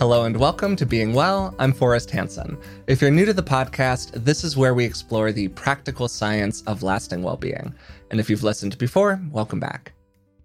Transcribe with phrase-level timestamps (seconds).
[0.00, 1.54] Hello and welcome to Being Well.
[1.58, 2.56] I'm Forrest Hanson.
[2.86, 6.82] If you're new to the podcast, this is where we explore the practical science of
[6.82, 7.74] lasting well being.
[8.10, 9.92] And if you've listened before, welcome back.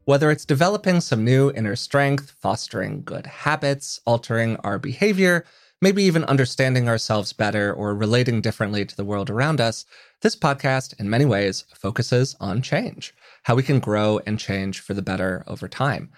[0.03, 5.45] Whether it's developing some new inner strength, fostering good habits, altering our behavior,
[5.81, 9.85] maybe even understanding ourselves better or relating differently to the world around us,
[10.19, 14.93] this podcast, in many ways, focuses on change, how we can grow and change for
[14.93, 16.11] the better over time.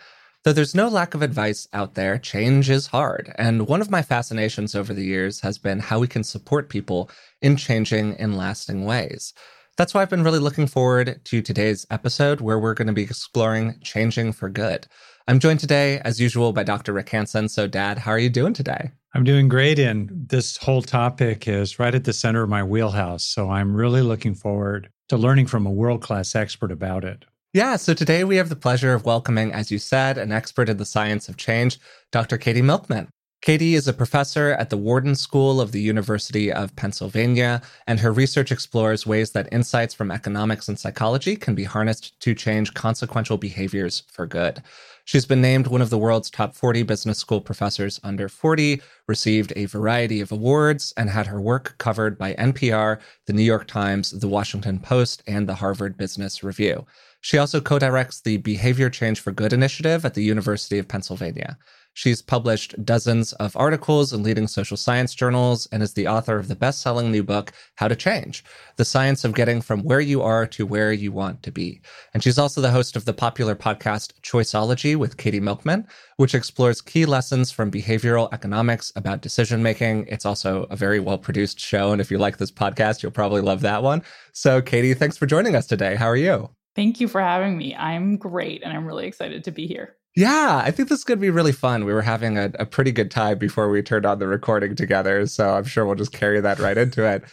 [0.47, 3.35] Though there's no lack of advice out there, change is hard.
[3.37, 7.11] And one of my fascinations over the years has been how we can support people
[7.41, 9.33] in changing in lasting ways.
[9.75, 13.03] That's why I've been really looking forward to today's episode where we're going to be
[13.03, 14.87] exploring changing for good.
[15.27, 16.93] I'm joined today, as usual, by Dr.
[16.93, 17.49] Rick Hanson.
[17.49, 18.91] So, Dad, how are you doing today?
[19.13, 19.79] I'm doing great.
[19.79, 23.25] And this whole topic is right at the center of my wheelhouse.
[23.25, 27.25] So, I'm really looking forward to learning from a world class expert about it.
[27.53, 30.77] Yeah, so today we have the pleasure of welcoming, as you said, an expert in
[30.77, 31.79] the science of change,
[32.11, 32.37] Dr.
[32.37, 33.07] Katie Milkman.
[33.41, 38.11] Katie is a professor at the Wharton School of the University of Pennsylvania, and her
[38.11, 43.37] research explores ways that insights from economics and psychology can be harnessed to change consequential
[43.37, 44.61] behaviors for good.
[45.05, 49.53] She's been named one of the world's top 40 business school professors under 40, received
[49.55, 54.11] a variety of awards, and had her work covered by NPR, the New York Times,
[54.11, 56.85] the Washington Post, and the Harvard Business Review.
[57.21, 61.57] She also co directs the Behavior Change for Good initiative at the University of Pennsylvania.
[61.97, 66.47] She's published dozens of articles in leading social science journals and is the author of
[66.47, 68.43] the best selling new book, How to Change
[68.75, 71.81] The Science of Getting from Where You Are to Where You Want to Be.
[72.13, 76.81] And she's also the host of the popular podcast Choiceology with Katie Milkman, which explores
[76.81, 80.05] key lessons from behavioral economics about decision making.
[80.05, 81.93] It's also a very well produced show.
[81.93, 84.03] And if you like this podcast, you'll probably love that one.
[84.33, 85.95] So, Katie, thanks for joining us today.
[85.95, 86.56] How are you?
[86.77, 87.75] Thank you for having me.
[87.75, 89.95] I'm great and I'm really excited to be here.
[90.15, 91.85] Yeah, I think this is going to be really fun.
[91.85, 95.25] We were having a, a, pretty good time before we turned on the recording together.
[95.25, 97.23] So I'm sure we'll just carry that right into it.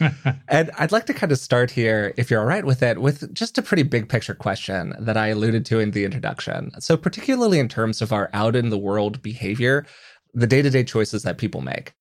[0.47, 3.33] and I'd like to kind of start here, if you're all right with it, with
[3.35, 6.71] just a pretty big picture question that I alluded to in the introduction.
[6.79, 9.85] So, particularly in terms of our out in the world behavior,
[10.33, 11.93] the day to day choices that people make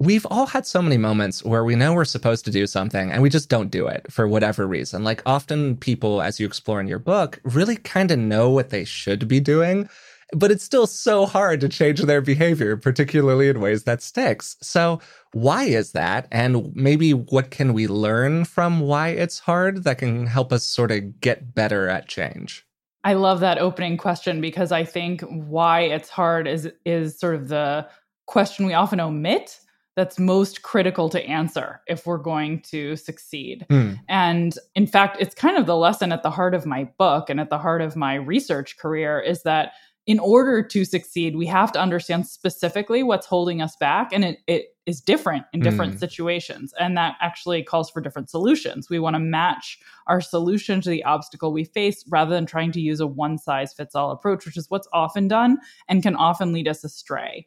[0.00, 3.22] we've all had so many moments where we know we're supposed to do something and
[3.22, 5.04] we just don't do it for whatever reason.
[5.04, 8.84] Like often people, as you explore in your book, really kind of know what they
[8.84, 9.90] should be doing,
[10.32, 14.56] but it's still so hard to change their behavior, particularly in ways that sticks.
[14.62, 15.00] So
[15.32, 16.26] why is that?
[16.32, 20.92] And maybe what can we learn from why it's hard that can help us sort
[20.92, 22.64] of get better at change?
[23.04, 27.48] I love that opening question because I think why it's hard is is sort of
[27.48, 27.86] the
[28.26, 29.59] question we often omit
[30.00, 33.66] that's most critical to answer if we're going to succeed.
[33.68, 34.00] Mm.
[34.08, 37.38] And in fact, it's kind of the lesson at the heart of my book and
[37.38, 39.72] at the heart of my research career is that
[40.06, 44.10] in order to succeed, we have to understand specifically what's holding us back.
[44.10, 45.98] And it, it is different in different mm.
[45.98, 46.72] situations.
[46.80, 48.88] And that actually calls for different solutions.
[48.88, 52.80] We want to match our solution to the obstacle we face rather than trying to
[52.80, 56.54] use a one size fits all approach, which is what's often done and can often
[56.54, 57.46] lead us astray.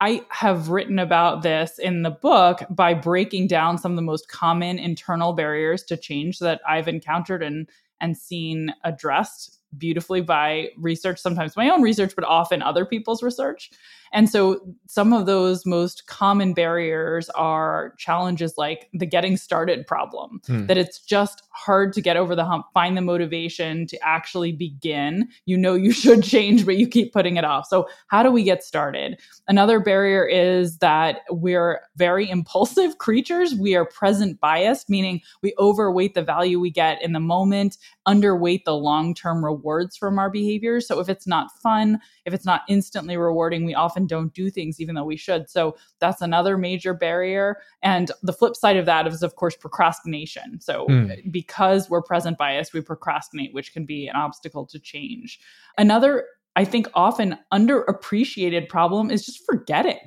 [0.00, 4.28] I have written about this in the book by breaking down some of the most
[4.28, 7.68] common internal barriers to change that I've encountered and
[8.00, 13.70] and seen addressed beautifully by research, sometimes my own research, but often other people's research.
[14.14, 20.40] And so some of those most common barriers are challenges like the getting started problem,
[20.46, 20.66] hmm.
[20.66, 25.28] that it's just hard to get over the hump, find the motivation to actually begin.
[25.46, 27.66] You know you should change, but you keep putting it off.
[27.66, 29.18] So, how do we get started?
[29.48, 33.54] Another barrier is that we're very impulsive creatures.
[33.54, 38.64] We are present biased, meaning we overweight the value we get in the moment, underweight
[38.64, 40.86] the long term rewards from our behaviors.
[40.86, 44.80] So, if it's not fun, if it's not instantly rewarding, we often don't do things
[44.80, 45.48] even though we should.
[45.50, 47.58] So that's another major barrier.
[47.82, 50.60] And the flip side of that is, of course, procrastination.
[50.60, 51.30] So mm.
[51.30, 55.40] because we're present bias, we procrastinate, which can be an obstacle to change.
[55.78, 59.98] Another I think often underappreciated problem is just forgetting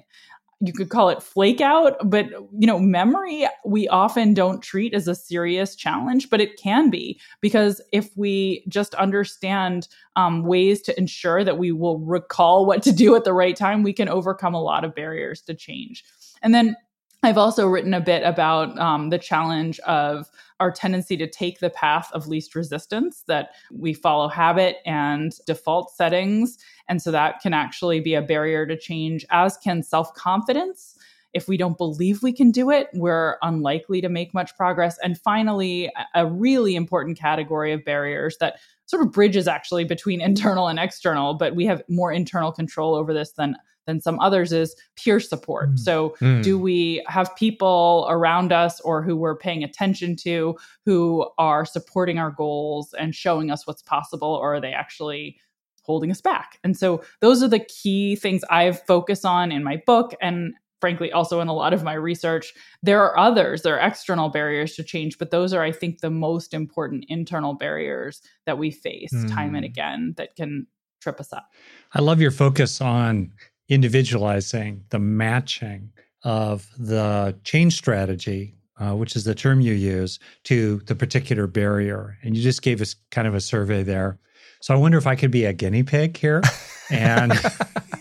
[0.60, 2.26] you could call it flake out but
[2.58, 7.20] you know memory we often don't treat as a serious challenge but it can be
[7.42, 12.92] because if we just understand um, ways to ensure that we will recall what to
[12.92, 16.04] do at the right time we can overcome a lot of barriers to change.
[16.42, 16.76] And then
[17.24, 20.30] I've also written a bit about um, the challenge of
[20.60, 25.96] our tendency to take the path of least resistance, that we follow habit and default
[25.96, 26.58] settings.
[26.88, 30.98] And so that can actually be a barrier to change, as can self confidence.
[31.34, 34.98] If we don't believe we can do it, we're unlikely to make much progress.
[35.04, 40.68] And finally, a really important category of barriers that sort of bridges actually between internal
[40.68, 43.56] and external, but we have more internal control over this than
[43.88, 45.72] than some others is peer support.
[45.72, 45.80] Mm.
[45.80, 46.44] So, mm.
[46.44, 50.56] do we have people around us or who we're paying attention to
[50.86, 55.40] who are supporting our goals and showing us what's possible, or are they actually
[55.82, 56.60] holding us back?
[56.64, 60.14] And so, those are the key things I've focused on in my book.
[60.22, 62.54] And frankly also in a lot of my research
[62.84, 66.10] there are others there are external barriers to change but those are i think the
[66.10, 69.34] most important internal barriers that we face mm.
[69.34, 69.72] time and hmm.
[69.72, 70.68] again that can
[71.02, 71.52] trip us up
[71.94, 73.32] i love your focus on
[73.70, 75.92] individualizing the matching
[76.24, 82.18] of the change strategy uh, which is the term you use to the particular barrier
[82.24, 84.20] and you just gave us kind of a survey there
[84.62, 86.42] so i wonder if i could be a guinea pig here
[86.90, 87.34] and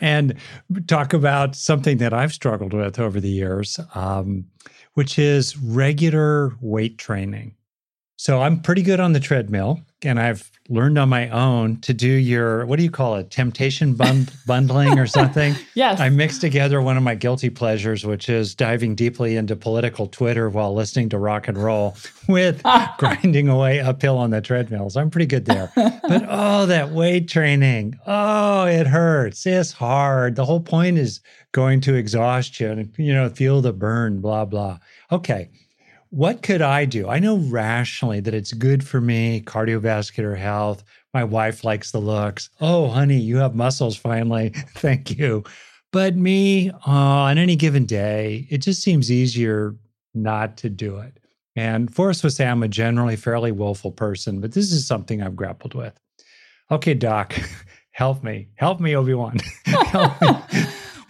[0.00, 0.34] and
[0.86, 4.46] talk about something that I've struggled with over the years, um,
[4.94, 7.54] which is regular weight training.
[8.20, 12.08] So I'm pretty good on the treadmill, and I've learned on my own to do
[12.08, 15.54] your what do you call it, temptation bund- bundling or something.
[15.76, 20.08] yes, I mixed together one of my guilty pleasures, which is diving deeply into political
[20.08, 22.60] Twitter while listening to rock and roll, with
[22.98, 24.96] grinding away uphill on the treadmills.
[24.96, 25.70] I'm pretty good there.
[25.76, 29.46] but oh, that weight training, oh, it hurts.
[29.46, 30.34] It's hard.
[30.34, 31.20] The whole point is
[31.52, 32.92] going to exhaustion.
[32.96, 34.20] You know, feel the burn.
[34.20, 34.80] Blah blah.
[35.12, 35.50] Okay
[36.10, 37.08] what could I do?
[37.08, 40.82] I know rationally that it's good for me, cardiovascular health.
[41.14, 42.50] My wife likes the looks.
[42.60, 44.50] Oh, honey, you have muscles finally.
[44.76, 45.44] Thank you.
[45.92, 49.74] But me, uh, on any given day, it just seems easier
[50.14, 51.18] not to do it.
[51.56, 55.36] And Forrest would say I'm a generally fairly willful person, but this is something I've
[55.36, 55.98] grappled with.
[56.70, 57.34] Okay, Doc,
[57.90, 58.48] help me.
[58.56, 59.38] Help me, Obi Wan.
[59.64, 60.28] help me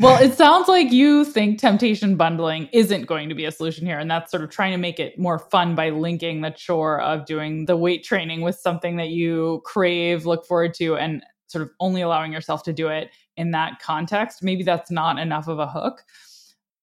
[0.01, 3.99] well, it sounds like you think temptation bundling isn't going to be a solution here.
[3.99, 7.27] And that's sort of trying to make it more fun by linking the chore of
[7.27, 11.71] doing the weight training with something that you crave, look forward to, and sort of
[11.81, 14.43] only allowing yourself to do it in that context.
[14.43, 16.05] Maybe that's not enough of a hook.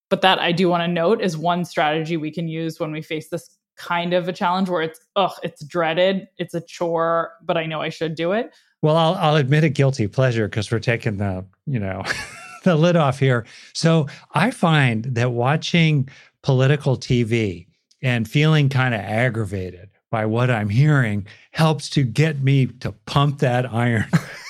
[0.09, 3.01] But that I do want to note is one strategy we can use when we
[3.01, 7.57] face this kind of a challenge where it's, ugh, it's dreaded, it's a chore, but
[7.57, 8.53] I know I should do it.
[8.81, 12.03] Well, I'll, I'll admit a guilty pleasure because we're taking the, you know,
[12.65, 13.45] the lid off here.
[13.73, 16.09] So I find that watching
[16.41, 17.67] political TV
[18.01, 23.39] and feeling kind of aggravated by what I'm hearing helps to get me to pump
[23.39, 24.05] that iron.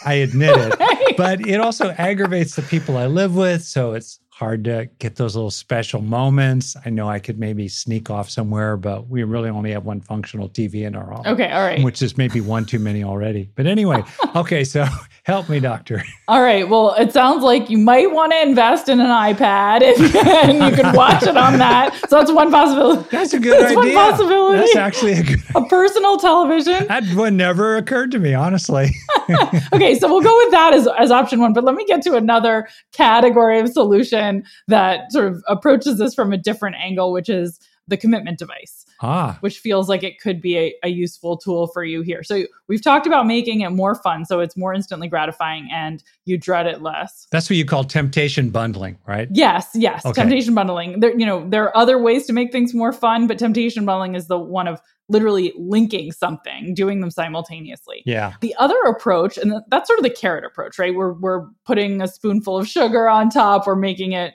[0.05, 0.75] I admit it.
[1.17, 3.63] But it also aggravates the people I live with.
[3.63, 6.75] So it's hard to get those little special moments.
[6.85, 10.49] I know I could maybe sneak off somewhere, but we really only have one functional
[10.49, 11.25] TV in our home.
[11.25, 11.81] Okay, all right.
[11.81, 13.49] Which is maybe one too many already.
[13.55, 14.03] But anyway,
[14.35, 14.85] okay, so
[15.23, 16.03] help me, doctor.
[16.27, 16.67] All right.
[16.67, 20.83] Well, it sounds like you might want to invest in an iPad and, and you
[20.83, 21.95] can watch it on that.
[22.09, 23.07] So that's one possibility.
[23.11, 23.95] That's a good that's idea.
[23.95, 24.57] One possibility.
[24.57, 26.87] That's actually a good a personal television.
[26.87, 28.97] That one never occurred to me, honestly.
[29.73, 31.53] okay, so we'll go with that as, as option one.
[31.53, 36.33] But let me get to another category of solution that sort of approaches this from
[36.33, 38.85] a different angle, which is the commitment device.
[39.01, 39.37] Ah.
[39.41, 42.23] Which feels like it could be a, a, useful tool for you here.
[42.23, 46.37] So we've talked about making it more fun so it's more instantly gratifying and you
[46.37, 47.27] dread it less.
[47.31, 49.27] That's what you call temptation bundling, right?
[49.31, 50.05] Yes, yes.
[50.05, 50.21] Okay.
[50.21, 51.01] Temptation bundling.
[51.01, 54.15] There, you know, there are other ways to make things more fun, but temptation bundling
[54.15, 54.79] is the one of
[55.09, 58.01] literally linking something, doing them simultaneously.
[58.05, 58.33] Yeah.
[58.41, 60.95] The other approach, and that's sort of the carrot approach, right?
[60.95, 64.33] We're we're putting a spoonful of sugar on top, we're making it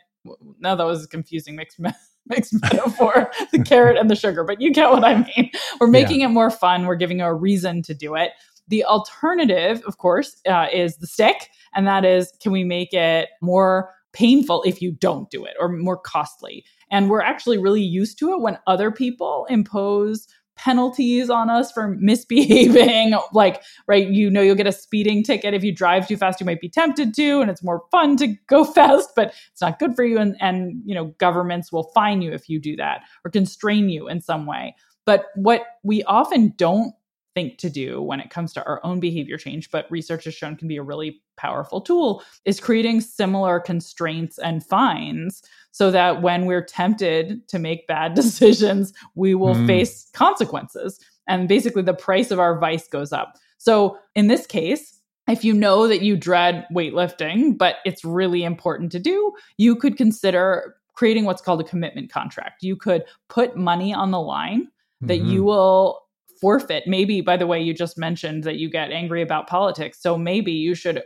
[0.59, 1.79] now that was confusing mixed
[2.31, 5.51] mixed metaphor, the carrot and the sugar, but you get what I mean.
[5.81, 6.27] We're making yeah.
[6.27, 6.87] it more fun.
[6.87, 8.31] We're giving a reason to do it.
[8.69, 13.29] The alternative, of course, uh, is the stick, and that is can we make it
[13.43, 16.65] more painful if you don't do it or more costly?
[16.91, 20.27] And we're actually really used to it when other people impose
[20.63, 23.19] penalties on us for misbehaving.
[23.33, 26.39] like, right, you know, you'll get a speeding ticket if you drive too fast.
[26.41, 29.79] You might be tempted to, and it's more fun to go fast, but it's not
[29.79, 30.19] good for you.
[30.19, 34.09] And and you know, governments will fine you if you do that or constrain you
[34.09, 34.75] in some way.
[35.07, 36.95] But what we often don't
[37.35, 40.57] think to do when it comes to our own behavior change, but research has shown
[40.57, 46.47] can be a really powerful tool, is creating similar constraints and fines so that when
[46.47, 49.67] we're tempted to make bad decisions, we will mm.
[49.67, 50.99] face consequences.
[51.29, 53.39] And basically, the price of our vice goes up.
[53.59, 58.91] So, in this case, if you know that you dread weightlifting, but it's really important
[58.93, 62.63] to do, you could consider creating what's called a commitment contract.
[62.63, 64.69] You could put money on the line
[65.03, 65.31] that mm-hmm.
[65.31, 66.01] you will
[66.41, 66.85] forfeit.
[66.87, 70.01] Maybe, by the way, you just mentioned that you get angry about politics.
[70.01, 71.03] So maybe you should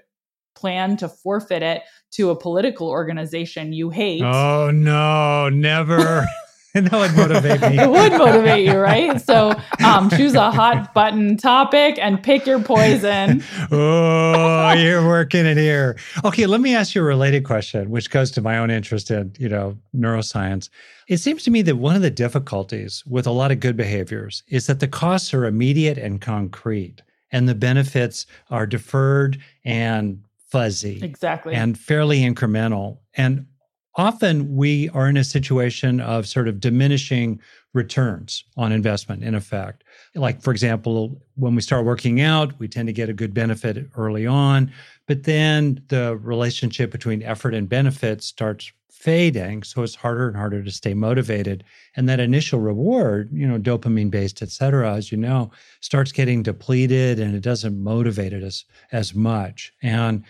[0.54, 4.22] plan to forfeit it to a political organization you hate.
[4.22, 6.26] Oh no, never.
[6.90, 7.78] that would motivate me.
[7.78, 9.20] it would motivate you, right?
[9.20, 9.54] So
[9.84, 13.44] um, choose a hot button topic and pick your poison.
[13.70, 15.96] oh, you're working it here.
[16.24, 19.32] Okay, let me ask you a related question, which goes to my own interest in,
[19.38, 20.68] you know, neuroscience.
[21.06, 24.42] It seems to me that one of the difficulties with a lot of good behaviors
[24.48, 31.00] is that the costs are immediate and concrete, and the benefits are deferred and fuzzy.
[31.04, 31.54] Exactly.
[31.54, 32.98] And fairly incremental.
[33.16, 33.46] And
[33.96, 37.40] often we are in a situation of sort of diminishing
[37.72, 39.84] returns on investment, in effect.
[40.14, 43.88] Like, for example, when we start working out, we tend to get a good benefit
[43.96, 44.72] early on,
[45.06, 49.62] but then the relationship between effort and benefit starts fading.
[49.62, 51.62] So it's harder and harder to stay motivated.
[51.94, 56.42] And that initial reward, you know, dopamine based, et cetera, as you know, starts getting
[56.42, 59.74] depleted and it doesn't motivate as, as much.
[59.82, 60.24] And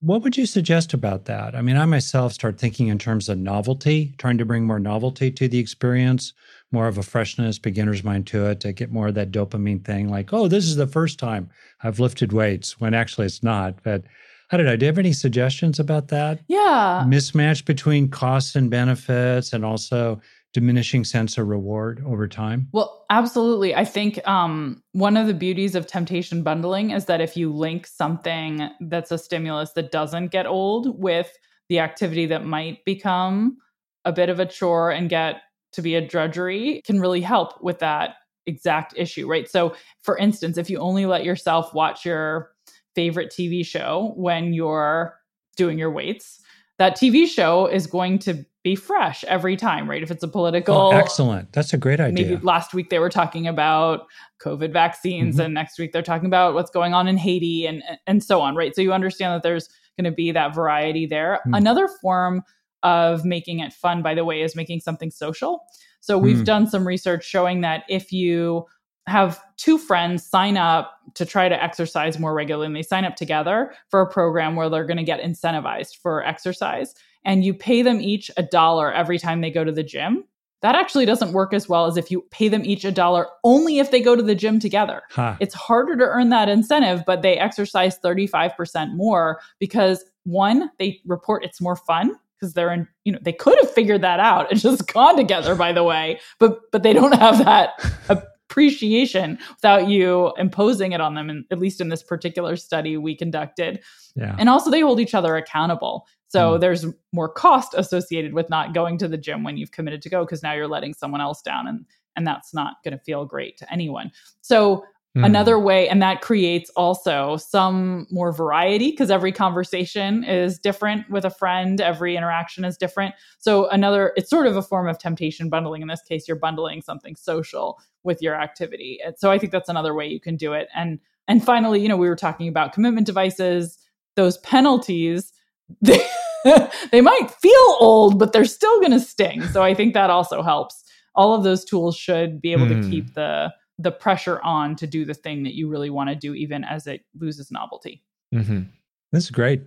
[0.00, 1.54] what would you suggest about that?
[1.54, 5.30] I mean, I myself start thinking in terms of novelty, trying to bring more novelty
[5.32, 6.32] to the experience,
[6.72, 10.08] more of a freshness, beginner's mind to it, to get more of that dopamine thing
[10.08, 11.50] like, oh, this is the first time
[11.82, 13.82] I've lifted weights, when actually it's not.
[13.82, 14.04] But
[14.50, 14.76] I don't know.
[14.76, 16.40] Do you have any suggestions about that?
[16.48, 17.04] Yeah.
[17.06, 20.20] Mismatch between costs and benefits and also
[20.52, 22.68] diminishing sense of reward over time?
[22.72, 23.74] Well, absolutely.
[23.74, 27.86] I think um, one of the beauties of temptation bundling is that if you link
[27.86, 31.32] something that's a stimulus that doesn't get old with
[31.68, 33.56] the activity that might become
[34.04, 35.42] a bit of a chore and get
[35.72, 38.16] to be a drudgery, can really help with that
[38.46, 39.48] exact issue, right?
[39.48, 42.50] So, for instance, if you only let yourself watch your
[42.96, 45.16] favorite TV show when you're
[45.56, 46.40] doing your weights,
[46.78, 50.02] that TV show is going to be fresh every time, right?
[50.02, 50.76] If it's a political.
[50.76, 51.52] Oh, excellent.
[51.52, 52.26] That's a great idea.
[52.26, 54.06] Maybe last week they were talking about
[54.44, 55.46] COVID vaccines, mm-hmm.
[55.46, 58.54] and next week they're talking about what's going on in Haiti and, and so on,
[58.54, 58.74] right?
[58.74, 61.40] So you understand that there's going to be that variety there.
[61.46, 61.56] Mm.
[61.56, 62.42] Another form
[62.82, 65.62] of making it fun, by the way, is making something social.
[66.00, 66.44] So we've mm.
[66.44, 68.66] done some research showing that if you
[69.06, 73.16] have two friends sign up to try to exercise more regularly and they sign up
[73.16, 77.82] together for a program where they're going to get incentivized for exercise and you pay
[77.82, 80.24] them each a dollar every time they go to the gym
[80.62, 83.78] that actually doesn't work as well as if you pay them each a dollar only
[83.78, 85.02] if they go to the gym together.
[85.10, 85.36] Huh.
[85.40, 91.44] It's harder to earn that incentive, but they exercise 35% more because one, they report
[91.44, 94.60] it's more fun because they're in, you know, they could have figured that out and
[94.60, 97.70] just gone together, by the way, but but they don't have that
[98.50, 101.30] appreciation without you imposing it on them.
[101.30, 103.80] And at least in this particular study we conducted.
[104.14, 104.36] Yeah.
[104.38, 106.06] And also they hold each other accountable.
[106.30, 106.60] So mm.
[106.60, 110.24] there's more cost associated with not going to the gym when you've committed to go
[110.24, 111.84] because now you're letting someone else down and
[112.16, 114.10] and that's not going to feel great to anyone.
[114.40, 114.84] So
[115.16, 115.24] mm.
[115.24, 121.24] another way and that creates also some more variety because every conversation is different with
[121.24, 123.14] a friend, every interaction is different.
[123.40, 126.80] So another it's sort of a form of temptation bundling in this case you're bundling
[126.80, 129.00] something social with your activity.
[129.04, 130.68] And so I think that's another way you can do it.
[130.76, 133.78] And and finally, you know, we were talking about commitment devices,
[134.14, 135.32] those penalties
[135.80, 136.00] they,
[136.90, 139.42] they might feel old, but they're still going to sting.
[139.48, 140.84] So I think that also helps.
[141.14, 142.82] All of those tools should be able mm.
[142.82, 143.14] to keep hmm.
[143.14, 146.64] the the pressure on to do the thing that you really want to do, even
[146.64, 148.04] as it loses novelty.
[148.34, 148.64] Mm-hmm.
[149.10, 149.62] This is great.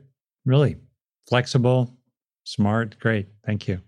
[0.46, 0.78] Really
[1.28, 1.92] flexible,
[2.44, 2.96] smart.
[3.00, 3.28] Great.
[3.44, 3.82] Thank you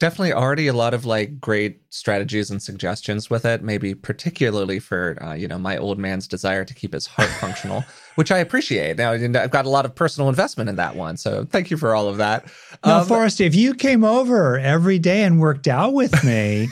[0.00, 5.22] definitely already a lot of like great strategies and suggestions with it maybe particularly for
[5.22, 7.84] uh, you know my old man's desire to keep his heart functional
[8.16, 8.96] which i appreciate.
[8.96, 11.94] Now i've got a lot of personal investment in that one so thank you for
[11.94, 12.50] all of that.
[12.84, 16.68] Now um, forrest if you came over every day and worked out with me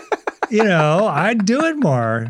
[0.50, 2.26] you know i'd do it more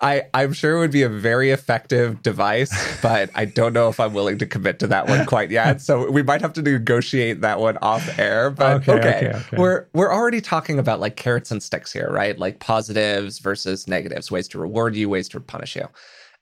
[0.00, 2.70] I, I'm sure it would be a very effective device,
[3.02, 5.80] but I don't know if I'm willing to commit to that one quite yet.
[5.80, 8.50] So we might have to negotiate that one off air.
[8.50, 9.08] But okay, okay.
[9.08, 9.56] okay, okay.
[9.56, 12.38] we're we're already talking about like carrots and sticks here, right?
[12.38, 15.88] Like positives versus negatives, ways to reward you, ways to punish you.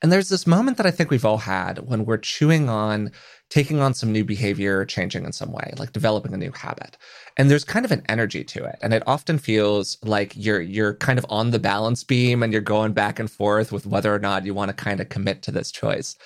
[0.02, 3.10] And there's this moment that I think we've all had when we're chewing on
[3.50, 6.96] taking on some new behavior, changing in some way, like developing a new habit.
[7.36, 8.78] And there's kind of an energy to it.
[8.80, 12.62] And it often feels like you're you're kind of on the balance beam and you're
[12.62, 15.50] going back and forth with whether or not you want to kind of commit to
[15.50, 16.16] this choice.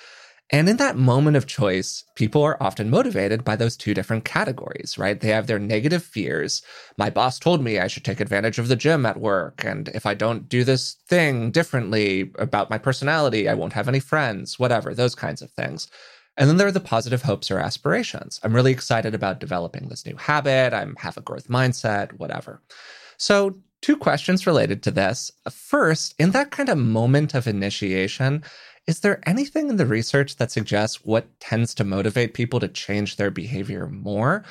[0.51, 4.97] And in that moment of choice, people are often motivated by those two different categories,
[4.97, 5.19] right?
[5.19, 6.63] They have their negative fears.
[6.97, 9.63] My boss told me I should take advantage of the gym at work.
[9.63, 13.99] And if I don't do this thing differently about my personality, I won't have any
[13.99, 15.87] friends, whatever, those kinds of things.
[16.39, 18.39] And then there are the positive hopes or aspirations.
[18.43, 20.73] I'm really excited about developing this new habit.
[20.73, 22.61] I'm have a growth mindset, whatever.
[23.17, 25.31] So, two questions related to this.
[25.51, 28.43] First, in that kind of moment of initiation,
[28.87, 33.17] is there anything in the research that suggests what tends to motivate people to change
[33.17, 34.45] their behavior more?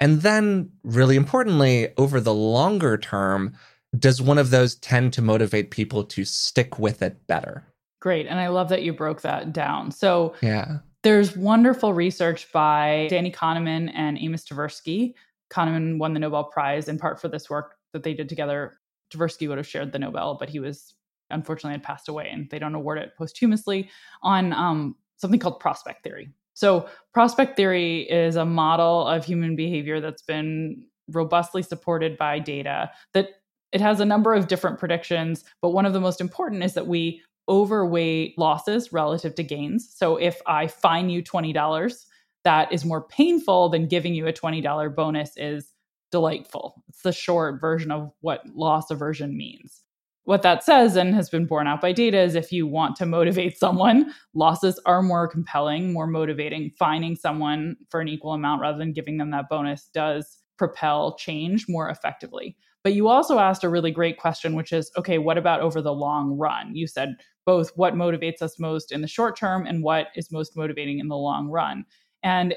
[0.00, 3.54] And then, really importantly, over the longer term,
[3.96, 7.64] does one of those tend to motivate people to stick with it better?
[8.00, 8.26] Great.
[8.26, 9.92] And I love that you broke that down.
[9.92, 10.78] So, yeah.
[11.02, 15.14] There's wonderful research by Danny Kahneman and Amos Tversky.
[15.50, 18.78] Kahneman won the Nobel Prize in part for this work that they did together.
[19.12, 20.94] Tversky would have shared the Nobel, but he was
[21.30, 23.88] unfortunately had passed away, and they don't award it posthumously
[24.22, 26.28] on um, something called prospect theory.
[26.54, 32.90] So, prospect theory is a model of human behavior that's been robustly supported by data
[33.14, 33.28] that
[33.72, 36.88] it has a number of different predictions, but one of the most important is that
[36.88, 39.92] we overweight losses relative to gains.
[39.94, 42.06] So if I fine you $20,
[42.44, 45.72] that is more painful than giving you a $20 bonus is
[46.10, 46.82] delightful.
[46.88, 49.82] It's the short version of what loss aversion means.
[50.24, 53.06] What that says and has been borne out by data is if you want to
[53.06, 56.70] motivate someone, losses are more compelling, more motivating.
[56.78, 61.66] Finding someone for an equal amount rather than giving them that bonus does propel change
[61.68, 62.56] more effectively.
[62.82, 65.92] But you also asked a really great question, which is okay, what about over the
[65.92, 66.74] long run?
[66.74, 70.56] You said both what motivates us most in the short term and what is most
[70.56, 71.84] motivating in the long run.
[72.22, 72.54] And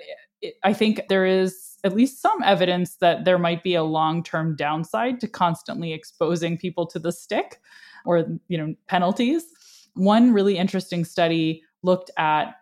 [0.63, 5.19] I think there is at least some evidence that there might be a long-term downside
[5.21, 7.59] to constantly exposing people to the stick
[8.05, 9.43] or you know penalties.
[9.95, 12.55] One really interesting study looked at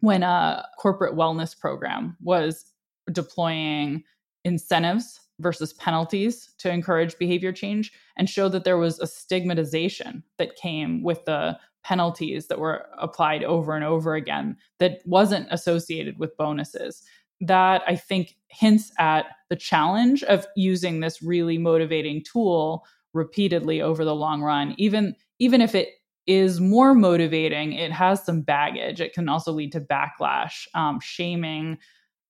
[0.00, 2.64] when a corporate wellness program was
[3.12, 4.02] deploying
[4.44, 10.56] incentives versus penalties to encourage behavior change and showed that there was a stigmatization that
[10.56, 16.36] came with the penalties that were applied over and over again that wasn't associated with
[16.36, 17.02] bonuses.
[17.40, 24.04] That I think hints at the challenge of using this really motivating tool repeatedly over
[24.04, 24.74] the long run.
[24.78, 25.88] Even even if it
[26.28, 29.00] is more motivating, it has some baggage.
[29.00, 31.78] It can also lead to backlash, um, shaming,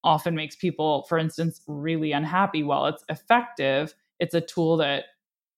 [0.04, 2.62] often makes people, for instance, really unhappy.
[2.62, 5.04] While it's effective, it's a tool that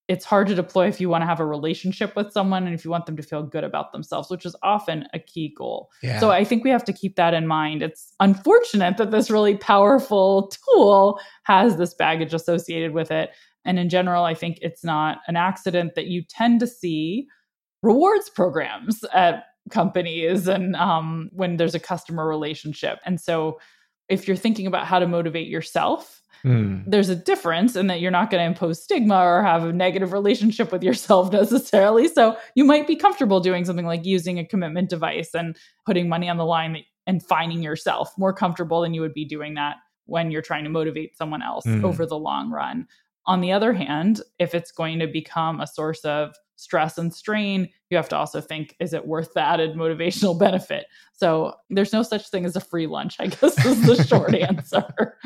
[0.07, 2.85] it's hard to deploy if you want to have a relationship with someone and if
[2.85, 5.91] you want them to feel good about themselves, which is often a key goal.
[6.03, 6.21] Yeah.
[6.21, 7.83] So I think we have to keep that in mind.
[7.83, 13.30] It's unfortunate that this really powerful tool has this baggage associated with it.
[13.65, 17.26] And in general, I think it's not an accident that you tend to see
[17.83, 22.99] rewards programs at companies and um, when there's a customer relationship.
[23.07, 23.59] And so
[24.08, 26.82] if you're thinking about how to motivate yourself, mm.
[26.86, 30.12] there's a difference in that you're not going to impose stigma or have a negative
[30.12, 32.08] relationship with yourself necessarily.
[32.08, 36.28] So you might be comfortable doing something like using a commitment device and putting money
[36.28, 40.30] on the line and finding yourself more comfortable than you would be doing that when
[40.30, 41.82] you're trying to motivate someone else mm.
[41.84, 42.86] over the long run.
[43.26, 47.69] On the other hand, if it's going to become a source of stress and strain,
[47.90, 50.86] you have to also think is it worth the added motivational benefit?
[51.12, 55.19] So there's no such thing as a free lunch, I guess is the short answer.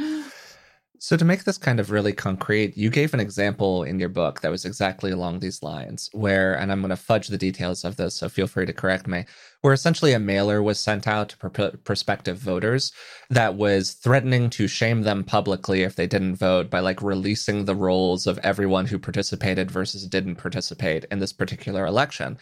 [1.00, 4.40] So, to make this kind of really concrete, you gave an example in your book
[4.40, 7.94] that was exactly along these lines, where, and I'm going to fudge the details of
[7.94, 9.24] this, so feel free to correct me,
[9.60, 12.90] where essentially a mailer was sent out to pr- prospective voters
[13.30, 17.76] that was threatening to shame them publicly if they didn't vote by like releasing the
[17.76, 22.36] rolls of everyone who participated versus didn't participate in this particular election.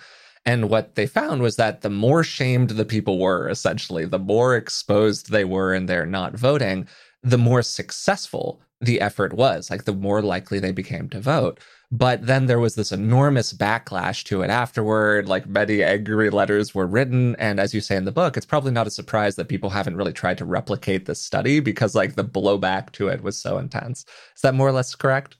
[0.46, 4.56] And what they found was that the more shamed the people were, essentially, the more
[4.56, 6.86] exposed they were in their not voting,
[7.26, 11.58] the more successful the effort was, like the more likely they became to vote.
[11.90, 15.28] But then there was this enormous backlash to it afterward.
[15.28, 17.34] Like many angry letters were written.
[17.36, 19.96] And as you say in the book, it's probably not a surprise that people haven't
[19.96, 24.04] really tried to replicate this study because like the blowback to it was so intense.
[24.34, 25.36] Is that more or less correct?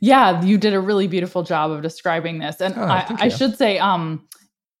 [0.00, 2.60] Yeah, you did a really beautiful job of describing this.
[2.60, 4.26] And oh, I, I should say, um,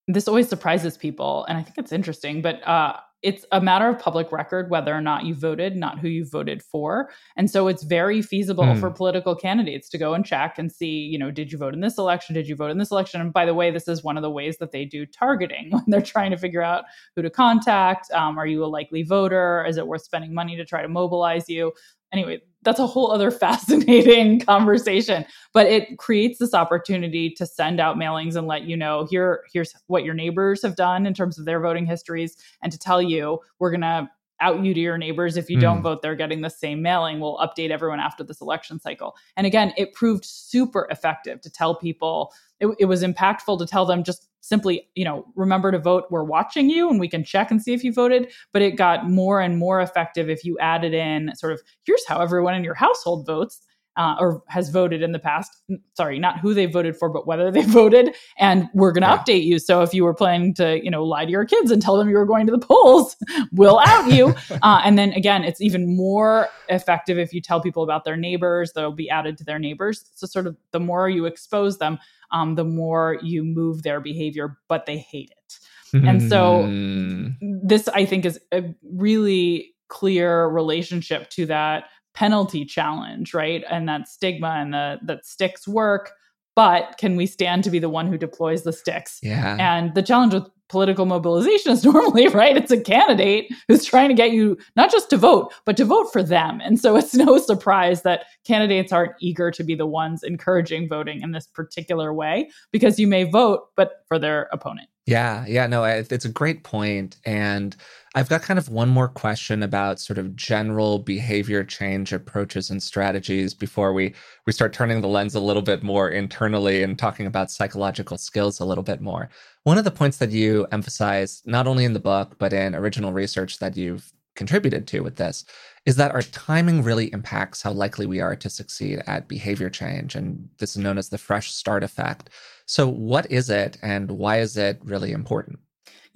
[0.08, 1.46] this always surprises people.
[1.48, 5.00] And I think it's interesting, but uh, it's a matter of public record whether or
[5.00, 7.10] not you voted, not who you voted for.
[7.36, 8.78] And so it's very feasible mm.
[8.78, 11.80] for political candidates to go and check and see, you know, did you vote in
[11.80, 12.36] this election?
[12.36, 13.20] Did you vote in this election?
[13.20, 15.82] And by the way, this is one of the ways that they do targeting when
[15.88, 16.84] they're trying to figure out
[17.16, 18.12] who to contact.
[18.12, 19.66] Um, are you a likely voter?
[19.66, 21.72] Is it worth spending money to try to mobilize you?
[22.12, 25.24] Anyway, that's a whole other fascinating conversation
[25.54, 29.74] but it creates this opportunity to send out mailings and let you know here here's
[29.86, 33.38] what your neighbors have done in terms of their voting histories and to tell you
[33.58, 35.36] we're going to out you to your neighbors.
[35.36, 35.62] If you mm.
[35.62, 37.20] don't vote they're getting the same mailing.
[37.20, 39.16] We'll update everyone after this election cycle.
[39.36, 43.86] And again it proved super effective to tell people it, it was impactful to tell
[43.86, 46.04] them just simply, you know, remember to vote.
[46.10, 48.32] We're watching you and we can check and see if you voted.
[48.52, 52.20] But it got more and more effective if you added in sort of, here's how
[52.20, 53.60] everyone in your household votes.
[53.96, 55.50] uh, or has voted in the past.
[55.96, 58.14] Sorry, not who they voted for, but whether they voted.
[58.38, 59.18] And we're going to yeah.
[59.18, 59.58] update you.
[59.58, 62.08] So if you were planning to, you know, lie to your kids and tell them
[62.08, 63.16] you were going to the polls,
[63.52, 64.34] we'll out you.
[64.62, 68.72] Uh, and then again, it's even more effective if you tell people about their neighbors.
[68.74, 70.10] They'll be added to their neighbors.
[70.14, 71.98] So sort of the more you expose them,
[72.30, 75.58] um, the more you move their behavior, but they hate it.
[76.04, 77.28] And so hmm.
[77.40, 83.64] this, I think, is a really clear relationship to that penalty challenge, right?
[83.70, 86.12] And that stigma and the that sticks work,
[86.56, 89.20] but can we stand to be the one who deploys the sticks?
[89.22, 89.56] Yeah.
[89.60, 92.56] And the challenge with political mobilization is normally, right?
[92.56, 96.12] It's a candidate who's trying to get you not just to vote, but to vote
[96.12, 96.60] for them.
[96.60, 101.20] And so it's no surprise that candidates aren't eager to be the ones encouraging voting
[101.22, 104.88] in this particular way because you may vote, but for their opponent.
[105.06, 107.16] Yeah, yeah, no, it's a great point.
[107.24, 107.76] And
[108.16, 112.82] I've got kind of one more question about sort of general behavior change approaches and
[112.82, 114.14] strategies before we
[114.46, 118.58] we start turning the lens a little bit more internally and talking about psychological skills
[118.58, 119.28] a little bit more.
[119.64, 123.12] One of the points that you emphasize not only in the book but in original
[123.12, 125.44] research that you've contributed to with this
[125.84, 130.14] is that our timing really impacts how likely we are to succeed at behavior change
[130.14, 132.30] and this is known as the fresh start effect.
[132.64, 135.58] So what is it and why is it really important?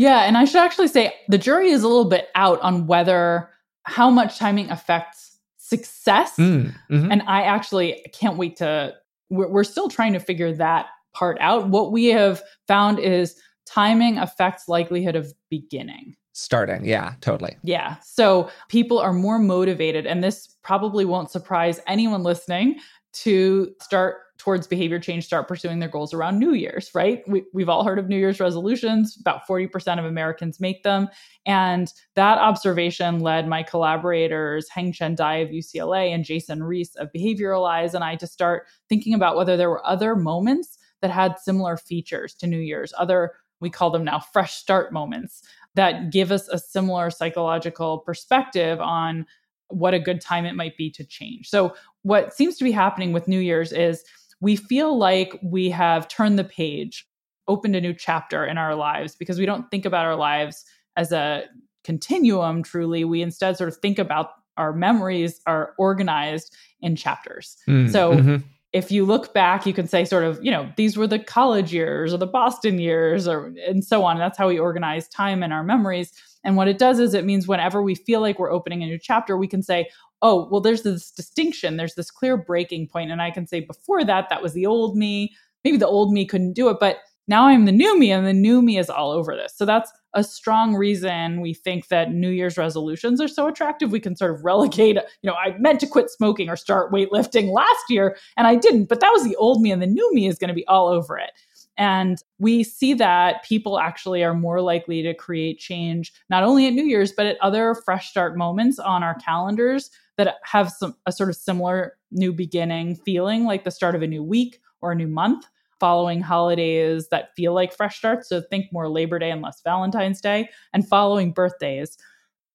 [0.01, 3.51] Yeah, and I should actually say the jury is a little bit out on whether
[3.83, 6.37] how much timing affects success.
[6.39, 7.13] Mm, mm-hmm.
[7.13, 8.95] And I actually can't wait to,
[9.29, 11.69] we're, we're still trying to figure that part out.
[11.69, 13.37] What we have found is
[13.67, 16.85] timing affects likelihood of beginning starting.
[16.85, 17.57] Yeah, totally.
[17.63, 17.97] Yeah.
[18.03, 22.79] So people are more motivated, and this probably won't surprise anyone listening
[23.13, 27.23] to start towards behavior change start pursuing their goals around New Year's, right?
[27.29, 29.19] We, we've all heard of New Year's resolutions.
[29.21, 31.09] About 40% of Americans make them.
[31.45, 37.93] And that observation led my collaborators, Hengchen Dai of UCLA and Jason Riis of Behavioralize,
[37.93, 42.35] and I to start thinking about whether there were other moments that had similar features
[42.37, 45.43] to New Year's, other, we call them now fresh start moments
[45.75, 49.27] that give us a similar psychological perspective on
[49.71, 51.49] what a good time it might be to change.
[51.49, 54.05] So, what seems to be happening with New Year's is
[54.41, 57.07] we feel like we have turned the page,
[57.47, 60.65] opened a new chapter in our lives because we don't think about our lives
[60.97, 61.45] as a
[61.85, 63.05] continuum truly.
[63.05, 67.57] We instead sort of think about our memories are organized in chapters.
[67.69, 68.37] Mm, so mm-hmm.
[68.73, 71.73] if you look back, you can say sort of, you know, these were the college
[71.73, 74.19] years or the Boston years or and so on.
[74.19, 76.13] That's how we organize time in our memories.
[76.45, 78.99] And what it does is it means whenever we feel like we're opening a new
[78.99, 79.89] chapter, we can say,
[80.23, 83.11] oh, well, there's this distinction, there's this clear breaking point.
[83.11, 85.33] And I can say before that, that was the old me.
[85.65, 86.99] Maybe the old me couldn't do it, but
[87.29, 89.55] now I'm the new me, and the new me is all over this.
[89.55, 93.93] So that's a strong reason we think that New Year's resolutions are so attractive.
[93.93, 97.53] We can sort of relegate, you know, I meant to quit smoking or start weightlifting
[97.53, 100.27] last year, and I didn't, but that was the old me, and the new me
[100.27, 101.31] is going to be all over it.
[101.77, 106.75] And we see that people actually are more likely to create change, not only at
[106.75, 111.13] New Year's, but at other fresh start moments on our calendars that have some a
[111.13, 114.95] sort of similar new beginning feeling, like the start of a new week or a
[114.95, 115.47] new month
[115.79, 118.29] following holidays that feel like fresh starts.
[118.29, 121.97] So think more Labor Day and less Valentine's Day, and following birthdays,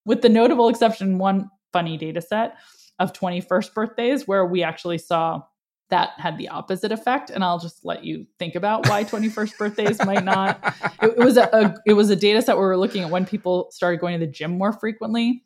[0.05, 2.57] with the notable exception one funny data set
[2.99, 5.41] of 21st birthdays, where we actually saw
[5.89, 10.03] that had the opposite effect and i'll just let you think about why 21st birthdays
[10.05, 10.59] might not
[11.01, 13.09] it, it was a, a, it was a data set where we were looking at
[13.09, 15.43] when people started going to the gym more frequently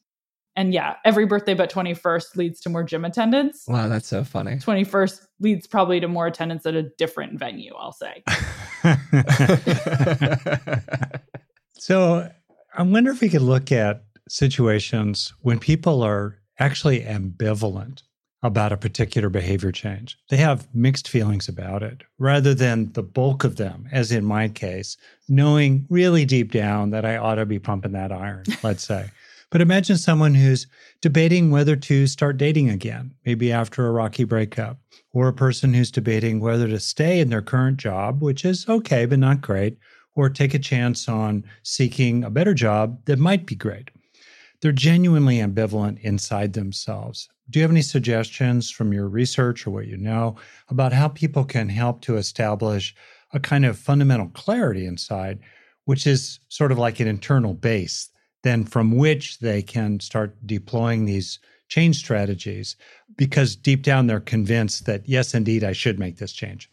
[0.60, 3.64] and yeah, every birthday but 21st leads to more gym attendance.
[3.66, 4.58] Wow, that's so funny.
[4.58, 8.24] 21st leads probably to more attendance at a different venue, I'll say.
[11.76, 12.30] so
[12.74, 18.04] I wonder if we could look at situations when people are actually ambivalent
[18.42, 20.18] about a particular behavior change.
[20.30, 24.48] They have mixed feelings about it rather than the bulk of them, as in my
[24.48, 24.96] case,
[25.28, 29.10] knowing really deep down that I ought to be pumping that iron, let's say.
[29.52, 30.68] But imagine someone who's
[31.02, 34.78] debating whether to start dating again, maybe after a rocky breakup,
[35.12, 39.06] or a person who's debating whether to stay in their current job, which is okay,
[39.06, 39.78] but not great,
[40.16, 43.90] or take a chance on seeking a better job that might be great.
[44.62, 47.28] They're genuinely ambivalent inside themselves.
[47.50, 50.36] Do you have any suggestions from your research or what you know
[50.70, 52.96] about how people can help to establish
[53.34, 55.40] a kind of fundamental clarity inside,
[55.86, 58.10] which is sort of like an internal base
[58.44, 62.76] then from which they can start deploying these change strategies
[63.16, 66.70] because deep down they're convinced that yes indeed I should make this change.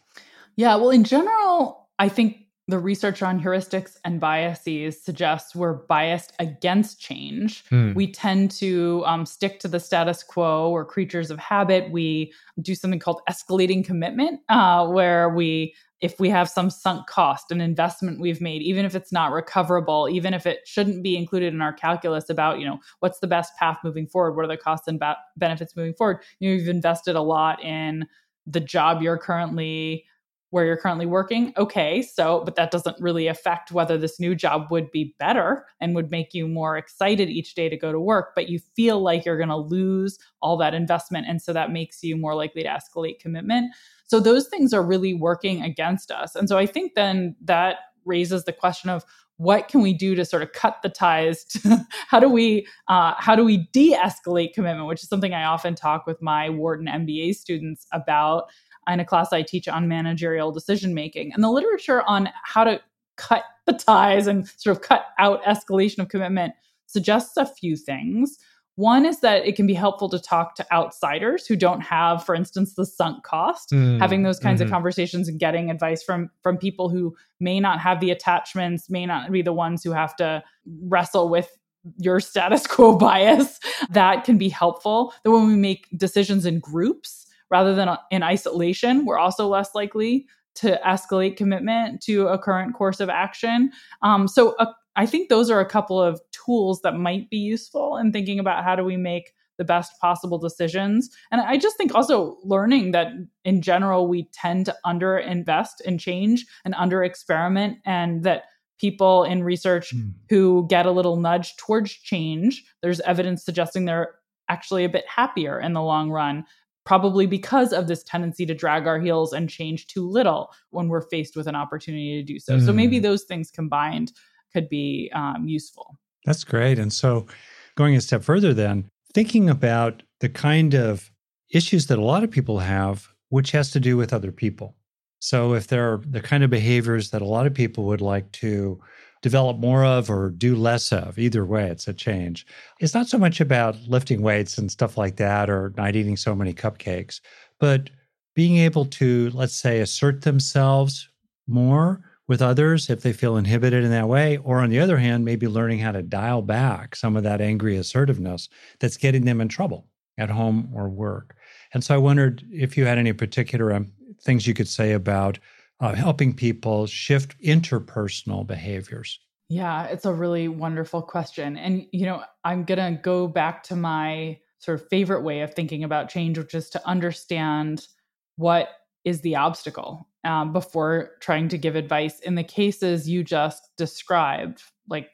[0.55, 6.33] Yeah, well in general I think the research on heuristics and biases suggests we're biased
[6.39, 7.63] against change.
[7.65, 7.95] Mm.
[7.95, 10.69] We tend to um, stick to the status quo.
[10.71, 11.89] We're creatures of habit.
[11.91, 17.51] We do something called escalating commitment, uh, where we, if we have some sunk cost,
[17.51, 21.53] an investment we've made, even if it's not recoverable, even if it shouldn't be included
[21.53, 24.57] in our calculus about, you know, what's the best path moving forward, what are the
[24.57, 28.05] costs and ba- benefits moving forward, you know, you've invested a lot in
[28.45, 30.05] the job you're currently
[30.49, 31.53] where you're currently working.
[31.57, 35.93] Okay, so, but that doesn't really affect whether this new job would be better and
[35.95, 39.25] would make you more excited each day to go to work, but you feel like
[39.25, 41.27] you're going to lose all that investment.
[41.27, 43.73] And so that makes you more likely to escalate commitment.
[44.05, 46.35] So those things are really working against us.
[46.35, 49.03] And so I think then that raises the question of
[49.37, 53.13] what can we do to sort of cut the ties to, how do we uh,
[53.17, 57.33] how do we de-escalate commitment which is something i often talk with my wharton mba
[57.35, 58.45] students about
[58.87, 61.33] in a class I teach on managerial decision making.
[61.33, 62.81] And the literature on how to
[63.17, 66.53] cut the ties and sort of cut out escalation of commitment
[66.85, 68.37] suggests a few things.
[68.75, 72.35] One is that it can be helpful to talk to outsiders who don't have, for
[72.35, 73.71] instance, the sunk cost.
[73.71, 74.67] Mm, Having those kinds mm-hmm.
[74.67, 79.07] of conversations and getting advice from from people who may not have the attachments, may
[79.07, 80.43] not be the ones who have to
[80.83, 81.49] wrestle with
[81.97, 83.59] your status quo bias.
[83.89, 85.11] That can be helpful.
[85.23, 90.25] That when we make decisions in groups, rather than in isolation, we're also less likely
[90.55, 93.71] to escalate commitment to a current course of action.
[94.01, 97.97] Um, so uh, I think those are a couple of tools that might be useful
[97.97, 101.09] in thinking about how do we make the best possible decisions.
[101.31, 103.07] And I just think also learning that
[103.43, 108.43] in general, we tend to under invest in change and under experiment, and that
[108.79, 110.13] people in research mm.
[110.29, 114.15] who get a little nudge towards change, there's evidence suggesting they're
[114.49, 116.45] actually a bit happier in the long run
[116.87, 121.01] probably because of this tendency to drag our heels and change too little when we're
[121.01, 122.55] faced with an opportunity to do so.
[122.55, 122.65] Mm.
[122.65, 123.01] So maybe mm.
[123.01, 124.13] those things combined
[124.53, 125.99] could be um, useful.
[126.25, 126.79] That's great.
[126.79, 127.27] And so,
[127.75, 131.11] going a step further, then, thinking about the kind of
[131.49, 134.73] issues that a lot of people have, which has to do with other people.
[135.19, 138.31] So, if there are the kind of behaviors that a lot of people would like
[138.33, 138.79] to
[139.27, 141.19] develop more of or do less of.
[141.19, 142.47] Either way, it's a change.
[142.79, 146.33] It's not so much about lifting weights and stuff like that or not eating so
[146.33, 147.19] many cupcakes,
[147.59, 147.89] but
[148.35, 151.09] being able to, let's say, assert themselves
[151.45, 154.37] more with others if they feel inhibited in that way.
[154.37, 157.75] Or on the other hand, maybe learning how to dial back some of that angry
[157.75, 158.47] assertiveness
[158.79, 159.87] that's getting them in trouble
[160.17, 161.35] at home or work.
[161.73, 165.37] And so I wondered if you had any particular um, things you could say about
[165.79, 169.19] uh, helping people shift interpersonal behaviors?
[169.49, 171.57] Yeah, it's a really wonderful question.
[171.57, 175.53] And, you know, I'm going to go back to my sort of favorite way of
[175.53, 177.87] thinking about change, which is to understand
[178.35, 178.69] what
[179.05, 182.19] is the obstacle um, before trying to give advice.
[182.19, 185.09] In the cases you just described, like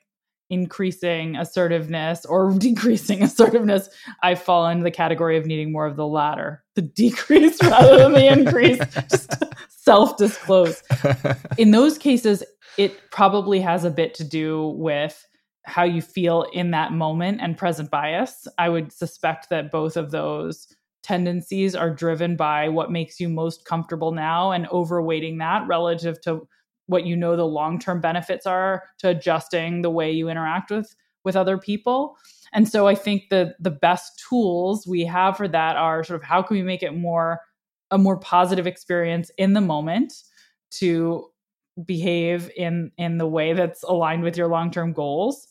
[0.49, 3.89] increasing assertiveness or decreasing assertiveness,
[4.21, 8.13] I fall into the category of needing more of the latter, the decrease rather than
[8.13, 8.79] the increase.
[9.09, 9.31] Just
[9.69, 10.81] self disclose.
[11.57, 12.43] in those cases,
[12.77, 15.25] it probably has a bit to do with
[15.65, 18.47] how you feel in that moment and present bias.
[18.57, 20.67] I would suspect that both of those
[21.03, 26.47] tendencies are driven by what makes you most comfortable now and overweighting that relative to
[26.87, 31.35] what you know the long-term benefits are to adjusting the way you interact with with
[31.35, 32.17] other people.
[32.51, 36.27] And so I think that the best tools we have for that are sort of
[36.27, 37.41] how can we make it more
[37.91, 40.13] a more positive experience in the moment
[40.71, 41.27] to
[41.85, 45.47] behave in in the way that's aligned with your long-term goals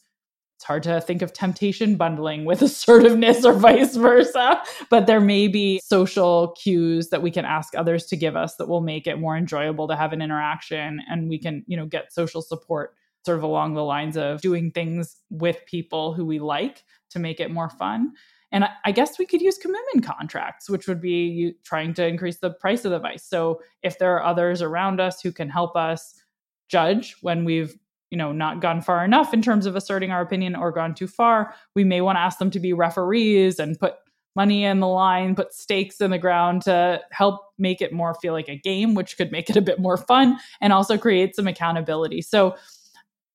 [0.63, 5.49] it's hard to think of temptation bundling with assertiveness or vice versa but there may
[5.49, 9.19] be social cues that we can ask others to give us that will make it
[9.19, 12.95] more enjoyable to have an interaction and we can you know get social support
[13.27, 17.41] sort of along the lines of doing things with people who we like to make
[17.41, 18.13] it more fun
[18.53, 22.51] and I, guess we could use commitment contracts, which would be trying to increase the
[22.51, 23.25] price of the vice.
[23.25, 26.21] So if there are others around us who can help us
[26.69, 27.75] judge when we've
[28.13, 31.09] you know not gone far enough in terms of asserting our opinion or gone too
[31.09, 33.95] far we may want to ask them to be referees and put
[34.37, 38.35] money in the line put stakes in the ground to help make it more feel
[38.35, 41.49] like a game which could make it a bit more fun and also create some
[41.49, 42.55] accountability so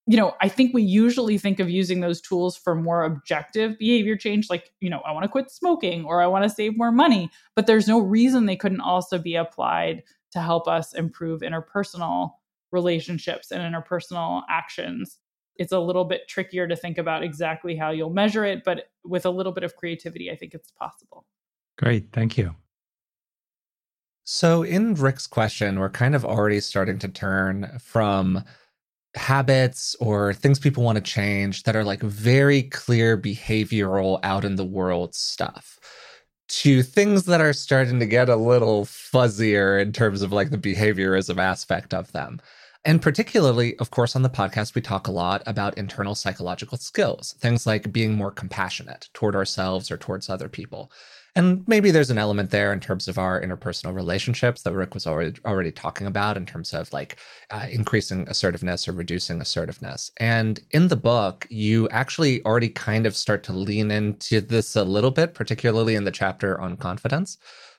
[0.09, 4.15] you know, I think we usually think of using those tools for more objective behavior
[4.15, 6.93] change, like, you know, I want to quit smoking or I want to save more
[6.93, 7.29] money.
[7.57, 12.31] But there's no reason they couldn't also be applied to help us improve interpersonal
[12.71, 15.17] relationships and interpersonal actions.
[15.55, 19.25] It's a little bit trickier to think about exactly how you'll measure it, but with
[19.25, 21.25] a little bit of creativity, I think it's possible.
[21.77, 22.11] Great.
[22.11, 22.55] Thank you.
[24.23, 28.43] So, in Rick's question, we're kind of already starting to turn from
[29.15, 34.55] habits or things people want to change that are like very clear behavioral out in
[34.55, 35.79] the world stuff
[36.47, 40.57] to things that are starting to get a little fuzzier in terms of like the
[40.57, 42.39] behaviorism aspect of them.
[42.85, 47.35] And particularly, of course, on the podcast, we talk a lot about internal psychological skills,
[47.39, 50.89] things like being more compassionate toward ourselves or towards other people.
[51.37, 55.05] And maybe there's an element there in terms of our interpersonal relationships that Rick was
[55.05, 57.17] already already talking about in terms of like
[57.51, 60.11] uh, increasing assertiveness or reducing assertiveness.
[60.17, 64.83] And in the book, you actually already kind of start to lean into this a
[64.83, 67.37] little bit, particularly in the chapter on confidence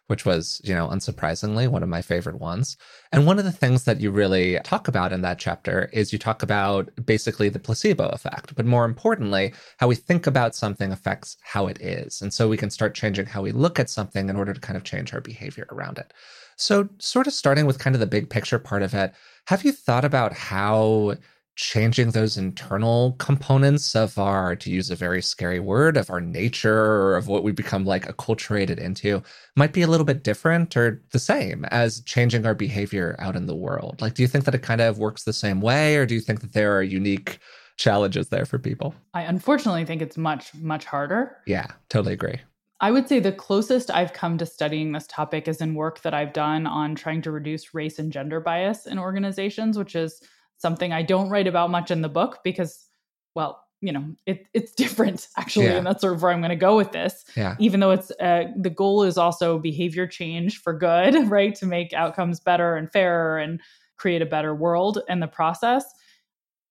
[0.09, 2.77] which was, you know, unsurprisingly one of my favorite ones.
[3.13, 6.19] And one of the things that you really talk about in that chapter is you
[6.19, 11.37] talk about basically the placebo effect, but more importantly, how we think about something affects
[11.43, 12.21] how it is.
[12.21, 14.77] And so we can start changing how we look at something in order to kind
[14.77, 16.13] of change our behavior around it.
[16.57, 19.13] So, sort of starting with kind of the big picture part of it,
[19.47, 21.15] have you thought about how
[21.59, 26.73] changing those internal components of our, to use a very scary word, of our nature
[26.73, 29.21] or of what we become like acculturated into
[29.57, 33.47] might be a little bit different or the same as changing our behavior out in
[33.47, 34.01] the world.
[34.01, 36.21] Like, do you think that it kind of works the same way, or do you
[36.21, 37.41] think that there are unique
[37.77, 38.95] challenges there for people?
[39.13, 41.39] I unfortunately think it's much, much harder.
[41.45, 42.39] Yeah, totally agree.
[42.81, 46.15] I would say the closest I've come to studying this topic is in work that
[46.15, 50.23] I've done on trying to reduce race and gender bias in organizations, which is
[50.59, 52.87] something I don't write about much in the book because,
[53.35, 55.77] well, you know, it, it's different actually, yeah.
[55.77, 57.25] and that's sort of where I'm going to go with this.
[57.37, 57.57] Yeah.
[57.59, 61.93] Even though it's uh, the goal is also behavior change for good, right, to make
[61.93, 63.61] outcomes better and fairer and
[63.97, 65.85] create a better world in the process.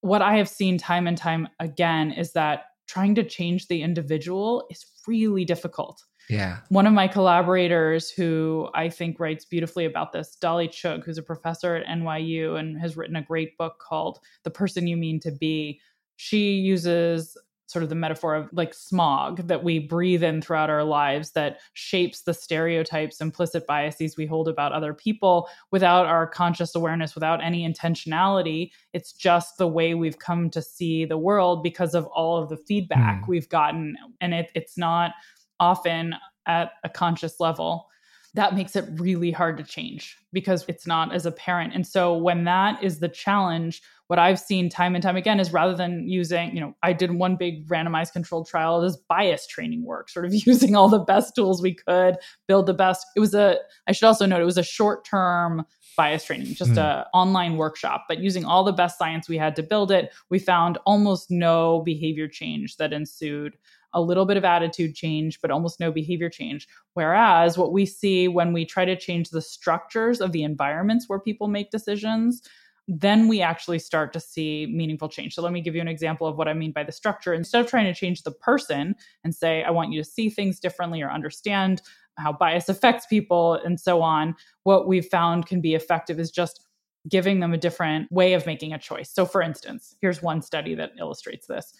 [0.02, 4.66] What I have seen time and time again is that trying to change the individual
[4.70, 6.04] is really difficult.
[6.30, 6.58] Yeah.
[6.70, 11.24] One of my collaborators who I think writes beautifully about this, Dolly Chugh, who's a
[11.24, 15.32] professor at NYU and has written a great book called The Person You Mean to
[15.32, 15.80] Be.
[16.18, 17.38] She uses
[17.68, 21.60] sort of the metaphor of like smog that we breathe in throughout our lives that
[21.74, 27.44] shapes the stereotypes, implicit biases we hold about other people without our conscious awareness, without
[27.44, 28.72] any intentionality.
[28.94, 32.58] It's just the way we've come to see the world because of all of the
[32.58, 33.28] feedback mm.
[33.28, 33.98] we've gotten.
[34.22, 35.12] And it, it's not
[35.60, 36.16] often
[36.46, 37.88] at a conscious level,
[38.34, 41.74] that makes it really hard to change because it's not as apparent.
[41.74, 45.52] And so when that is the challenge, what I've seen time and time again is
[45.52, 49.84] rather than using, you know, I did one big randomized controlled trial as bias training
[49.84, 52.18] work, sort of using all the best tools we could,
[52.48, 53.06] build the best.
[53.16, 55.66] It was a, I should also note, it was a short term
[55.98, 56.78] bias training, just mm.
[56.78, 60.38] a online workshop, but using all the best science we had to build it, we
[60.38, 63.58] found almost no behavior change that ensued
[63.94, 66.68] a little bit of attitude change, but almost no behavior change.
[66.94, 71.20] Whereas what we see when we try to change the structures of the environments where
[71.20, 72.42] people make decisions,
[72.88, 75.36] then we actually start to see meaningful change.
[75.36, 77.34] So let me give you an example of what I mean by the structure.
[77.34, 80.60] Instead of trying to change the person and say, I want you to see things
[80.60, 81.82] differently or understand
[82.18, 86.66] how bias affects people and so on, what we've found can be effective is just
[87.10, 89.12] giving them a different way of making a choice.
[89.12, 91.74] So, for instance, here's one study that illustrates this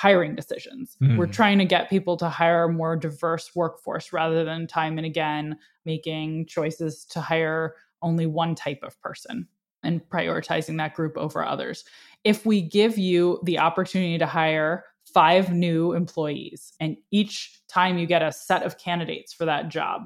[0.00, 0.96] hiring decisions.
[1.02, 1.18] Mm.
[1.18, 1.32] We're hmm.
[1.32, 5.58] trying to get people to hire a more diverse workforce rather than time and again
[5.84, 9.46] making choices to hire only one type of person
[9.82, 11.84] and prioritizing that group over others.
[12.24, 18.06] If we give you the opportunity to hire five new employees and each time you
[18.06, 20.04] get a set of candidates for that job,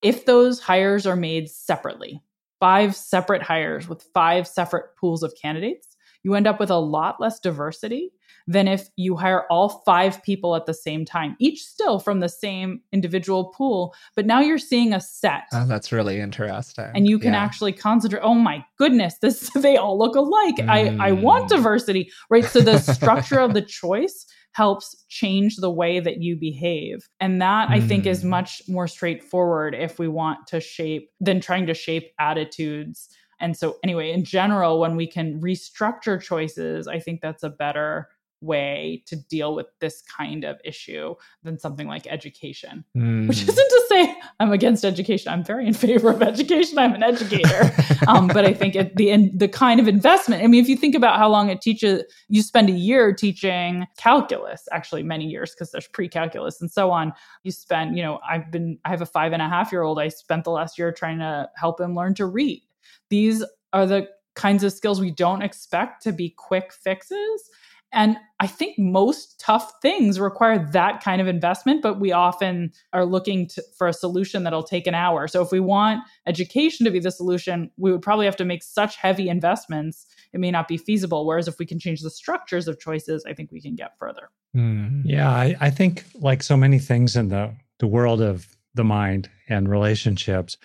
[0.00, 2.22] if those hires are made separately,
[2.60, 5.86] five separate hires with five separate pools of candidates,
[6.22, 8.10] you end up with a lot less diversity
[8.48, 12.30] than if you hire all five people at the same time, each still from the
[12.30, 13.94] same individual pool.
[14.16, 15.44] But now you're seeing a set.
[15.52, 16.90] Oh, that's really interesting.
[16.94, 17.44] And you can yeah.
[17.44, 18.22] actually concentrate.
[18.22, 20.56] Oh my goodness, this they all look alike.
[20.56, 20.98] Mm.
[20.98, 21.56] I, I want mm.
[21.56, 22.44] diversity, right?
[22.44, 27.06] So the structure of the choice helps change the way that you behave.
[27.20, 27.72] And that mm.
[27.72, 28.30] I think is mm.
[28.30, 33.10] much more straightforward if we want to shape than trying to shape attitudes.
[33.40, 38.08] And so, anyway, in general, when we can restructure choices, I think that's a better
[38.40, 42.84] way to deal with this kind of issue than something like education.
[42.96, 43.28] Mm.
[43.28, 45.32] Which isn't to say I'm against education.
[45.32, 46.78] I'm very in favor of education.
[46.78, 47.72] I'm an educator,
[48.06, 50.42] um, but I think it, the the kind of investment.
[50.42, 53.86] I mean, if you think about how long it teaches, you spend a year teaching
[53.96, 54.68] calculus.
[54.72, 57.12] Actually, many years because there's pre-calculus and so on.
[57.42, 59.98] You spend, you know, I've been I have a five and a half year old.
[59.98, 62.62] I spent the last year trying to help him learn to read.
[63.10, 67.50] These are the kinds of skills we don't expect to be quick fixes
[67.92, 73.04] And I think most tough things require that kind of investment, but we often are
[73.04, 75.26] looking to, for a solution that'll take an hour.
[75.26, 78.62] So if we want education to be the solution, we would probably have to make
[78.62, 81.26] such heavy investments, it may not be feasible.
[81.26, 84.30] Whereas if we can change the structures of choices, I think we can get further.
[84.54, 85.02] Mm.
[85.04, 89.30] Yeah, I, I think like so many things in the, the world of the mind
[89.48, 90.58] and relationships,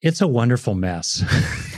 [0.00, 1.24] it's a wonderful mess.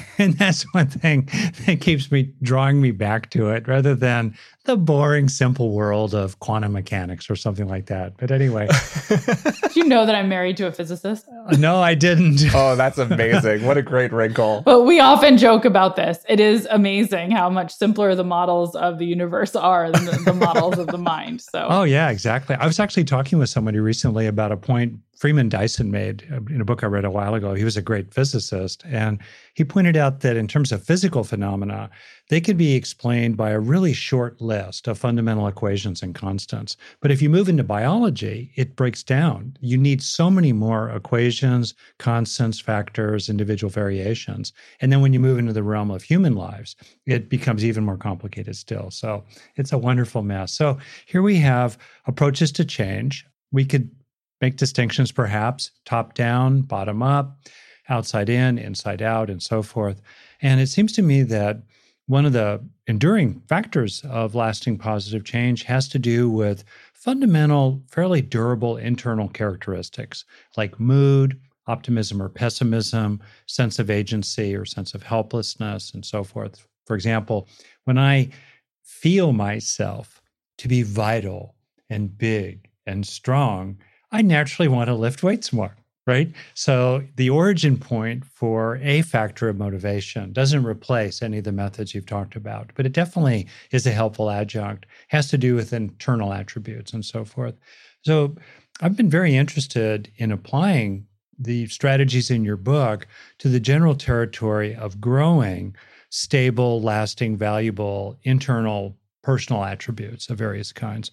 [0.18, 1.28] and that's one thing
[1.66, 6.38] that keeps me drawing me back to it rather than the boring, simple world of
[6.40, 8.16] quantum mechanics or something like that.
[8.16, 8.66] But anyway.
[9.08, 11.26] Do you know that I'm married to a physicist?
[11.46, 12.40] Uh, no, I didn't.
[12.54, 13.66] oh, that's amazing.
[13.66, 14.62] What a great wrinkle.
[14.64, 16.24] But we often joke about this.
[16.28, 20.34] It is amazing how much simpler the models of the universe are than the, the
[20.34, 21.42] models of the mind.
[21.42, 22.56] So Oh yeah, exactly.
[22.56, 26.60] I was actually talking with somebody recently about a point Freeman Dyson made uh, in
[26.60, 27.54] a book I read a while ago.
[27.54, 29.18] He was a great physicist, and
[29.54, 31.88] he pointed out that in terms of physical phenomena,
[32.30, 36.76] they can be explained by a really short list of fundamental equations and constants.
[37.00, 39.56] But if you move into biology, it breaks down.
[39.60, 44.52] You need so many more equations, constants, factors, individual variations.
[44.80, 47.98] And then when you move into the realm of human lives, it becomes even more
[47.98, 48.90] complicated still.
[48.90, 49.24] So
[49.56, 50.52] it's a wonderful mess.
[50.52, 53.26] So here we have approaches to change.
[53.52, 53.90] We could
[54.40, 57.38] make distinctions perhaps top down, bottom up,
[57.88, 60.00] outside in, inside out, and so forth.
[60.40, 61.62] And it seems to me that
[62.06, 68.20] one of the enduring factors of lasting positive change has to do with fundamental, fairly
[68.20, 70.24] durable internal characteristics
[70.56, 76.66] like mood, optimism or pessimism, sense of agency or sense of helplessness, and so forth.
[76.86, 77.48] For example,
[77.84, 78.28] when I
[78.82, 80.20] feel myself
[80.58, 81.54] to be vital
[81.88, 83.78] and big and strong,
[84.12, 85.74] I naturally want to lift weights more,
[86.06, 86.30] right?
[86.54, 91.94] So the origin point for a factor of motivation doesn't replace any of the methods
[91.94, 96.32] you've talked about, but it definitely is a helpful adjunct, has to do with internal
[96.32, 97.54] attributes and so forth.
[98.02, 98.34] So
[98.80, 101.06] I've been very interested in applying
[101.38, 103.06] the strategies in your book
[103.38, 105.74] to the general territory of growing
[106.10, 111.10] stable, lasting, valuable internal personal attributes of various kinds.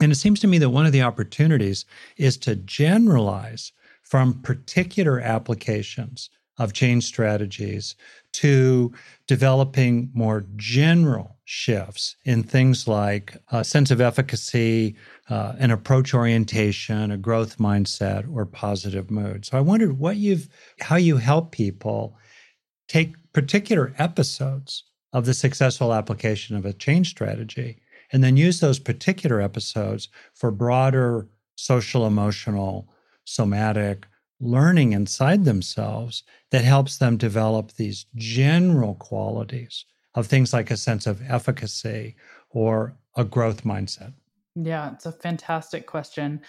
[0.00, 1.86] And it seems to me that one of the opportunities
[2.18, 3.72] is to generalize
[4.06, 7.96] from particular applications of change strategies
[8.32, 8.92] to
[9.26, 14.94] developing more general shifts in things like a sense of efficacy,
[15.28, 19.44] uh, an approach orientation, a growth mindset, or positive mood.
[19.44, 20.48] So I wondered what you've,
[20.80, 22.16] how you help people
[22.88, 27.80] take particular episodes of the successful application of a change strategy
[28.12, 32.88] and then use those particular episodes for broader social, emotional,
[33.26, 34.06] somatic
[34.40, 41.06] learning inside themselves that helps them develop these general qualities of things like a sense
[41.06, 42.16] of efficacy
[42.50, 44.14] or a growth mindset?
[44.54, 46.40] Yeah, it's a fantastic question.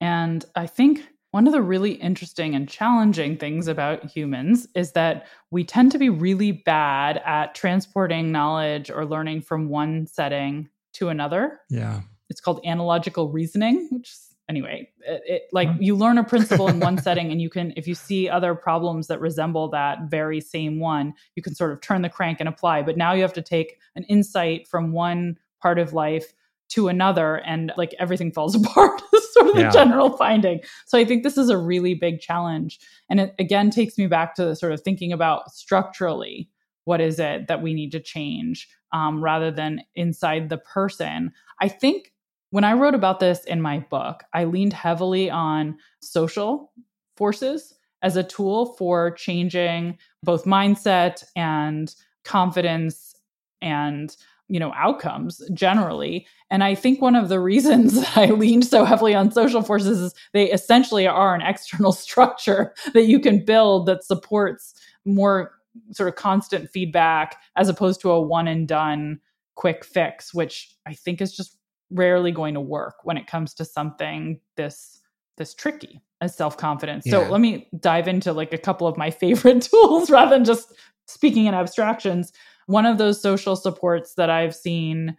[0.00, 5.26] And I think one of the really interesting and challenging things about humans is that
[5.50, 11.08] we tend to be really bad at transporting knowledge or learning from one setting to
[11.08, 11.60] another.
[11.68, 12.02] Yeah.
[12.30, 14.14] It's called analogical reasoning, which
[14.48, 17.86] anyway, it, it, like you learn a principle in one setting and you can if
[17.86, 22.02] you see other problems that resemble that very same one, you can sort of turn
[22.02, 25.78] the crank and apply, but now you have to take an insight from one part
[25.78, 26.32] of life
[26.70, 29.02] to another and like everything falls apart.
[29.12, 29.68] Is sort of yeah.
[29.68, 30.60] the general finding.
[30.86, 32.78] So i think this is a really big challenge.
[33.10, 36.48] And it again takes me back to sort of thinking about structurally
[36.84, 41.32] what is it that we need to change um, rather than inside the person.
[41.60, 42.12] I think
[42.54, 46.70] when I wrote about this in my book, I leaned heavily on social
[47.16, 51.92] forces as a tool for changing both mindset and
[52.22, 53.16] confidence
[53.60, 56.28] and you know outcomes generally.
[56.48, 60.14] And i think one of the reasons i leaned so heavily on social forces is
[60.32, 64.74] they essentially are an external structure that you can build that supports
[65.04, 65.50] more
[65.90, 69.18] sort of constant feedback as opposed to a one and done
[69.56, 71.58] quick fix, which I think is just
[71.90, 75.00] rarely going to work when it comes to something this
[75.36, 77.04] this tricky as self-confidence.
[77.06, 77.12] Yeah.
[77.12, 80.72] So let me dive into like a couple of my favorite tools rather than just
[81.06, 82.32] speaking in abstractions.
[82.66, 85.16] One of those social supports that I've seen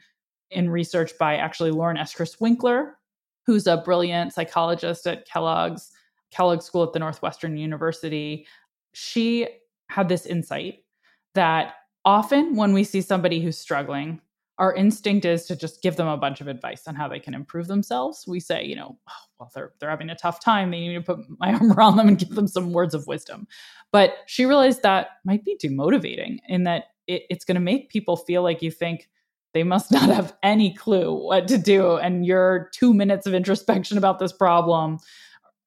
[0.52, 2.98] in research by actually Lauren Eskreis-Winkler,
[3.46, 5.92] who's a brilliant psychologist at Kellogg's
[6.32, 8.48] Kellogg School at the Northwestern University.
[8.94, 9.48] She
[9.90, 10.84] had this insight
[11.34, 14.22] that often when we see somebody who's struggling,
[14.58, 17.34] our instinct is to just give them a bunch of advice on how they can
[17.34, 18.24] improve themselves.
[18.28, 20.72] We say, you know, oh, well, they're they're having a tough time.
[20.72, 23.48] They need to put my arm around them and give them some words of wisdom.
[23.92, 28.16] But she realized that might be demotivating in that it, it's going to make people
[28.16, 29.10] feel like you think
[29.54, 31.98] they must not have any clue what to do.
[31.98, 35.00] And your two minutes of introspection about this problem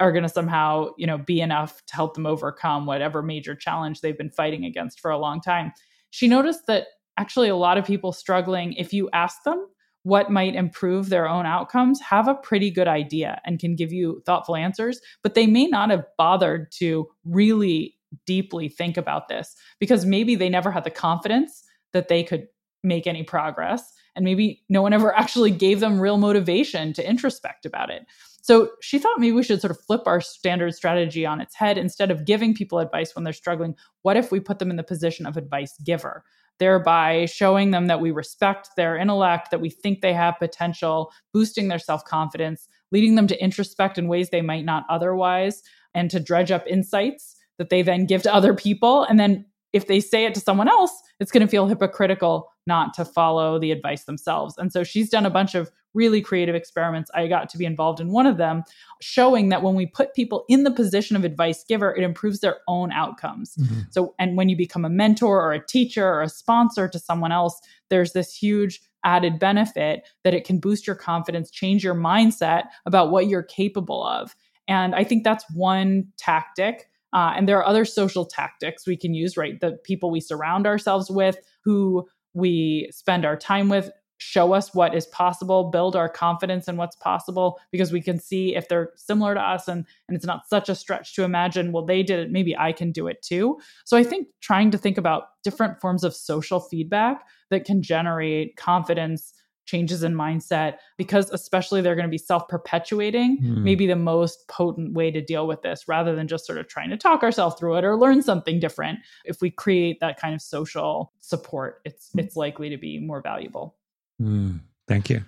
[0.00, 4.00] are going to somehow, you know, be enough to help them overcome whatever major challenge
[4.00, 5.72] they've been fighting against for a long time.
[6.10, 6.86] She noticed that
[7.18, 9.66] actually a lot of people struggling, if you ask them
[10.04, 14.22] what might improve their own outcomes, have a pretty good idea and can give you
[14.24, 17.94] thoughtful answers, but they may not have bothered to really
[18.24, 21.62] deeply think about this because maybe they never had the confidence
[21.92, 22.46] that they could
[22.82, 23.92] make any progress.
[24.14, 28.06] And maybe no one ever actually gave them real motivation to introspect about it.
[28.40, 31.76] So she thought maybe we should sort of flip our standard strategy on its head.
[31.76, 34.82] Instead of giving people advice when they're struggling, what if we put them in the
[34.82, 36.24] position of advice giver?
[36.58, 41.68] Thereby showing them that we respect their intellect, that we think they have potential, boosting
[41.68, 45.62] their self confidence, leading them to introspect in ways they might not otherwise,
[45.94, 49.04] and to dredge up insights that they then give to other people.
[49.04, 52.94] And then if they say it to someone else, it's going to feel hypocritical not
[52.94, 54.56] to follow the advice themselves.
[54.56, 57.10] And so she's done a bunch of really creative experiments.
[57.14, 58.62] I got to be involved in one of them,
[59.00, 62.58] showing that when we put people in the position of advice giver, it improves their
[62.68, 63.56] own outcomes.
[63.56, 63.80] Mm-hmm.
[63.90, 67.32] So, and when you become a mentor or a teacher or a sponsor to someone
[67.32, 72.64] else, there's this huge added benefit that it can boost your confidence, change your mindset
[72.86, 74.36] about what you're capable of.
[74.68, 79.14] And I think that's one tactic uh, and there are other social tactics we can
[79.14, 79.60] use, right?
[79.60, 82.06] The people we surround ourselves with, who
[82.38, 86.96] we spend our time with, show us what is possible, build our confidence in what's
[86.96, 90.68] possible, because we can see if they're similar to us and, and it's not such
[90.68, 93.58] a stretch to imagine, well, they did it, maybe I can do it too.
[93.84, 98.56] So I think trying to think about different forms of social feedback that can generate
[98.56, 99.32] confidence
[99.68, 103.62] changes in mindset because especially they're going to be self-perpetuating mm.
[103.62, 106.88] maybe the most potent way to deal with this rather than just sort of trying
[106.88, 110.40] to talk ourselves through it or learn something different if we create that kind of
[110.40, 112.20] social support it's mm.
[112.20, 113.76] it's likely to be more valuable
[114.20, 114.58] mm.
[114.88, 115.22] thank you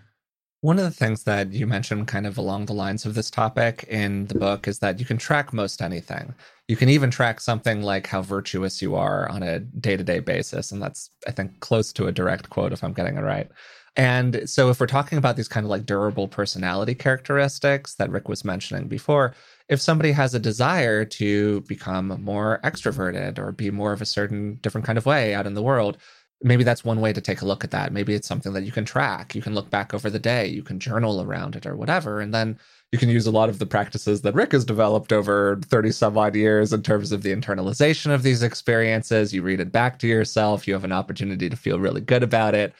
[0.63, 3.85] one of the things that you mentioned, kind of along the lines of this topic
[3.89, 6.35] in the book, is that you can track most anything.
[6.69, 10.21] You can even track something like how virtuous you are on a day to day
[10.21, 10.71] basis.
[10.71, 13.51] And that's, I think, close to a direct quote, if I'm getting it right.
[13.97, 18.29] And so, if we're talking about these kind of like durable personality characteristics that Rick
[18.29, 19.35] was mentioning before,
[19.69, 24.57] if somebody has a desire to become more extroverted or be more of a certain
[24.63, 25.99] different kind of way out in the world,
[26.43, 27.93] maybe that's one way to take a look at that.
[27.93, 29.35] Maybe it's something that you can track.
[29.35, 32.21] You can look back over the day, you can journal around it or whatever.
[32.21, 32.59] And then
[32.93, 36.17] you can use a lot of the practices that Rick has developed over 30 some
[36.17, 39.35] odd years in terms of the internalization of these experiences.
[39.35, 42.55] You read it back to yourself, you have an opportunity to feel really good about
[42.55, 42.73] it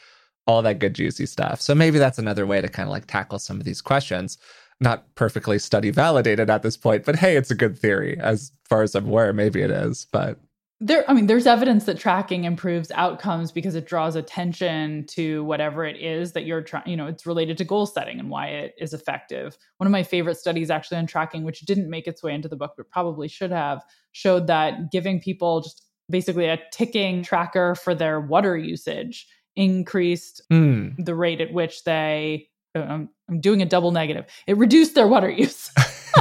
[0.51, 1.61] all that good juicy stuff.
[1.61, 4.37] So maybe that's another way to kind of like tackle some of these questions.
[4.79, 8.19] Not perfectly study validated at this point, but hey, it's a good theory.
[8.19, 10.39] As far as I'm aware, maybe it is, but
[10.83, 15.85] there i mean there's evidence that tracking improves outcomes because it draws attention to whatever
[15.85, 18.73] it is that you're trying you know it's related to goal setting and why it
[18.79, 22.33] is effective one of my favorite studies actually on tracking which didn't make its way
[22.33, 27.21] into the book but probably should have showed that giving people just basically a ticking
[27.21, 30.93] tracker for their water usage increased mm.
[31.03, 34.25] the rate at which they um, I'm doing a double negative.
[34.47, 35.69] It reduced their water use.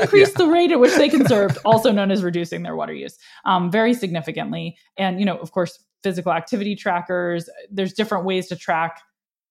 [0.00, 0.44] increased yeah.
[0.44, 3.94] the rate at which they conserved, also known as reducing their water use, um, very
[3.94, 4.76] significantly.
[4.96, 7.48] And you know, of course, physical activity trackers.
[7.70, 9.00] There's different ways to track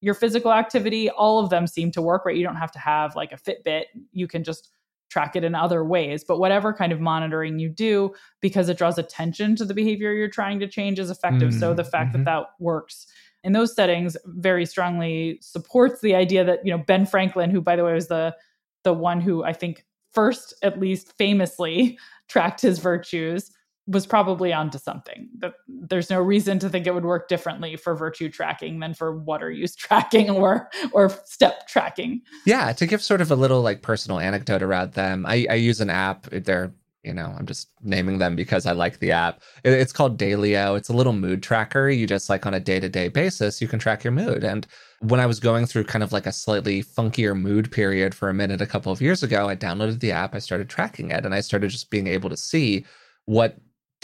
[0.01, 1.09] your physical activity.
[1.09, 2.25] All of them seem to work.
[2.25, 2.35] Right?
[2.35, 3.85] You don't have to have like a Fitbit.
[4.11, 4.71] You can just
[5.15, 6.25] track it in other ways.
[6.25, 10.27] But whatever kind of monitoring you do, because it draws attention to the behavior you're
[10.27, 11.51] trying to change, is effective.
[11.51, 11.59] Mm-hmm.
[11.59, 12.25] So the fact mm-hmm.
[12.25, 13.07] that that works
[13.45, 17.77] in those settings very strongly supports the idea that you know Ben Franklin, who by
[17.77, 18.35] the way was the
[18.83, 21.97] the one who I think first, at least famously,
[22.27, 23.51] tracked his virtues
[23.87, 25.29] was probably onto something.
[25.37, 29.17] But there's no reason to think it would work differently for virtue tracking than for
[29.17, 32.21] water use tracking or or step tracking.
[32.45, 35.81] Yeah, to give sort of a little like personal anecdote around them, I, I use
[35.81, 36.23] an app.
[36.31, 36.73] They're
[37.05, 39.41] you know, I'm just naming them because I like the app.
[39.63, 40.75] It's called Daylio.
[40.75, 41.87] It's a little mood tracker.
[41.87, 44.43] You just like on a day to day basis, you can track your mood.
[44.43, 44.65] And
[45.01, 48.33] when I was going through kind of like a slightly funkier mood period for a
[48.33, 51.35] minute a couple of years ago, I downloaded the app, I started tracking it, and
[51.35, 52.85] I started just being able to see
[53.25, 53.55] what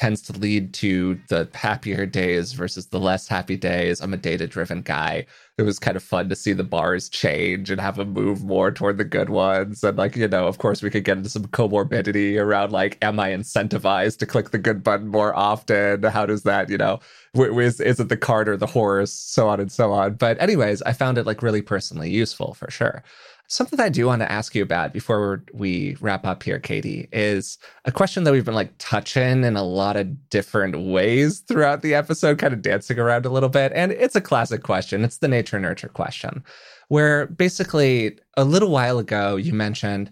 [0.01, 4.01] tends to lead to the happier days versus the less happy days.
[4.01, 5.27] I'm a data driven guy.
[5.59, 8.71] It was kind of fun to see the bars change and have them move more
[8.71, 9.83] toward the good ones.
[9.83, 13.19] And, like, you know, of course, we could get into some comorbidity around, like, am
[13.19, 16.01] I incentivized to click the good button more often?
[16.01, 16.99] How does that, you know,
[17.35, 19.13] is, is it the cart or the horse?
[19.13, 20.15] So on and so on.
[20.15, 23.03] But, anyways, I found it, like, really personally useful for sure.
[23.51, 27.57] Something I do want to ask you about before we wrap up here, Katie, is
[27.83, 31.93] a question that we've been like touching in a lot of different ways throughout the
[31.93, 33.73] episode, kind of dancing around a little bit.
[33.75, 35.03] And it's a classic question.
[35.03, 36.45] It's the nature nurture question,
[36.87, 40.11] where basically a little while ago you mentioned,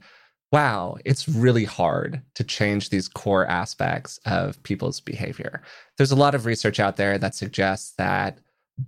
[0.51, 5.61] wow, it's really hard to change these core aspects of people's behavior.
[5.95, 8.39] There's a lot of research out there that suggests that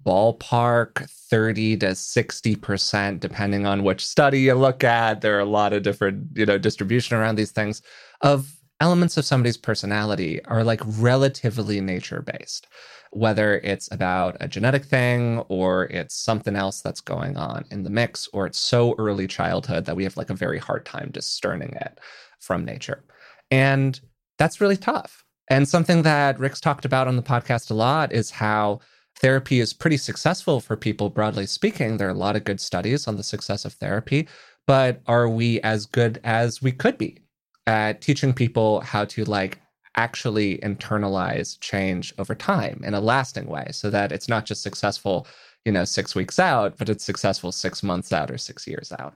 [0.06, 5.22] ballpark 30 to 60% depending on which study you look at.
[5.22, 7.82] There are a lot of different you know distribution around these things.
[8.22, 12.68] Of elements of somebody's personality are like relatively nature based
[13.12, 17.89] whether it's about a genetic thing or it's something else that's going on in the
[17.89, 21.74] mix or it's so early childhood that we have like a very hard time discerning
[21.74, 22.00] it
[22.39, 23.04] from nature.
[23.52, 24.00] And
[24.38, 25.26] that's really tough.
[25.50, 28.80] And something that rick's talked about on the podcast a lot is how
[29.22, 31.97] therapy is pretty successful for people, broadly speaking.
[31.97, 34.28] There are a lot of good studies on the success of therapy,
[34.65, 37.19] but are we as good as we could be
[37.67, 39.59] at teaching people how to like
[39.95, 45.28] actually internalize change over time in a lasting way so that it's not just successful,
[45.65, 49.15] you know, six weeks out, but it's successful six months out or six years out?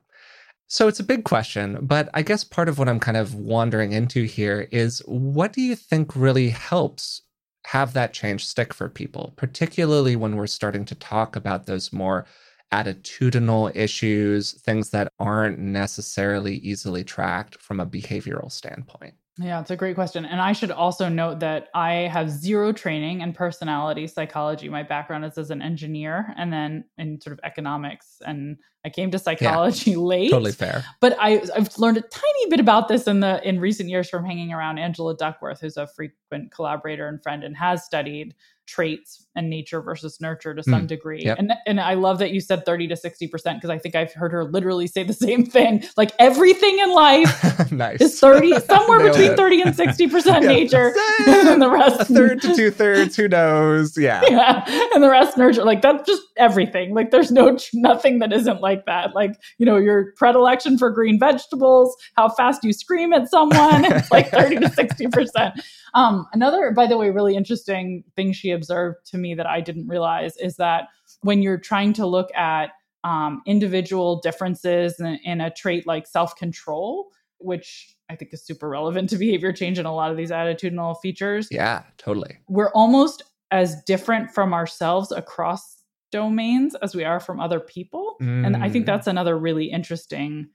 [0.68, 3.92] So it's a big question, but I guess part of what I'm kind of wandering
[3.92, 7.22] into here is what do you think really helps
[7.66, 12.26] have that change stick for people, particularly when we're starting to talk about those more
[12.72, 19.16] attitudinal issues, things that aren't necessarily easily tracked from a behavioral standpoint.
[19.38, 20.24] Yeah, it's a great question.
[20.24, 24.70] And I should also note that I have zero training in personality psychology.
[24.70, 28.22] My background is as an engineer and then in sort of economics.
[28.26, 30.32] And I came to psychology yeah, late.
[30.32, 30.86] Totally fair.
[31.02, 34.24] But I, I've learned a tiny bit about this in the in recent years from
[34.24, 38.36] hanging around Angela Duckworth, who's a frequent collaborator and friend and has studied
[38.66, 41.24] traits and nature versus nurture to some mm, degree.
[41.24, 41.40] Yep.
[41.40, 44.32] And and I love that you said 30 to 60% because I think I've heard
[44.32, 45.84] her literally say the same thing.
[45.98, 48.02] Like everything in life nice.
[48.02, 50.94] is 30 somewhere between 30 and 60% yeah, nature.
[51.28, 53.98] and the rest a third to two thirds, who knows?
[53.98, 54.22] Yeah.
[54.28, 54.64] Yeah.
[54.94, 55.64] And the rest nurture.
[55.64, 56.94] Like that's just everything.
[56.94, 59.14] Like there's no nothing that isn't like that.
[59.14, 64.12] Like, you know, your predilection for green vegetables, how fast you scream at someone, it's
[64.12, 65.54] like 30 to 60%.
[65.96, 69.88] Um, another, by the way, really interesting thing she observed to me that I didn't
[69.88, 70.90] realize is that
[71.22, 72.72] when you're trying to look at
[73.06, 78.68] um, individual differences in, in a trait like self control, which I think is super
[78.68, 81.48] relevant to behavior change and a lot of these attitudinal features.
[81.50, 82.38] Yeah, totally.
[82.48, 88.16] We're almost as different from ourselves across domains as we are from other people.
[88.22, 88.46] Mm.
[88.46, 88.88] And I think mm.
[88.88, 90.50] that's another really interesting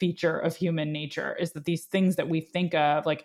[0.00, 3.24] feature of human nature is that these things that we think of, like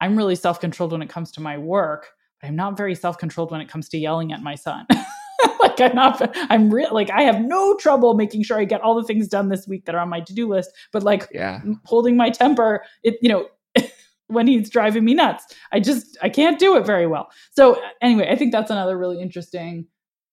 [0.00, 2.08] I'm really self controlled when it comes to my work,
[2.40, 4.86] but I'm not very self controlled when it comes to yelling at my son.
[5.60, 8.94] like I'm not, I'm real, like I have no trouble making sure I get all
[8.94, 10.72] the things done this week that are on my to do list.
[10.92, 11.60] But like yeah.
[11.84, 13.48] holding my temper, it, you know,
[14.28, 17.30] when he's driving me nuts, I just, I can't do it very well.
[17.50, 19.86] So anyway, I think that's another really interesting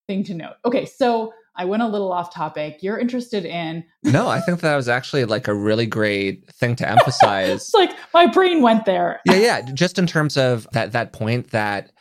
[0.08, 0.56] thing to note.
[0.66, 0.86] Okay.
[0.86, 2.80] So I went a little off topic.
[2.82, 6.90] You're interested in No, I think that was actually like a really great thing to
[6.90, 7.50] emphasize.
[7.50, 9.22] it's like my brain went there.
[9.26, 11.92] yeah, yeah, just in terms of that that point that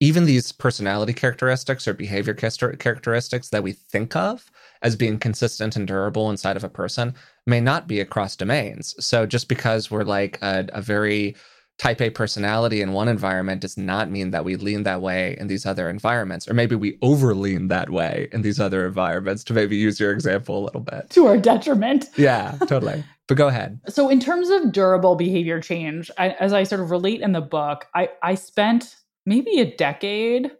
[0.00, 4.50] even these personality characteristics or behavior characteristics that we think of
[4.82, 7.14] as being consistent and durable inside of a person
[7.46, 8.94] may not be across domains.
[8.98, 11.36] So just because we're like a, a very
[11.78, 15.48] type A personality in one environment does not mean that we lean that way in
[15.48, 16.48] these other environments.
[16.48, 20.12] Or maybe we over lean that way in these other environments, to maybe use your
[20.12, 21.10] example a little bit.
[21.10, 22.10] To our detriment.
[22.16, 23.04] Yeah, totally.
[23.26, 23.80] but go ahead.
[23.88, 27.40] So, in terms of durable behavior change, I, as I sort of relate in the
[27.40, 28.96] book, I, I spent
[29.26, 30.50] maybe a decade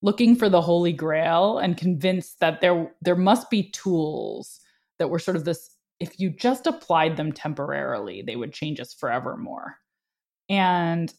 [0.00, 4.60] looking for the holy grail and convinced that there there must be tools
[4.98, 8.92] that were sort of this if you just applied them temporarily they would change us
[8.92, 9.76] forevermore
[10.48, 11.12] and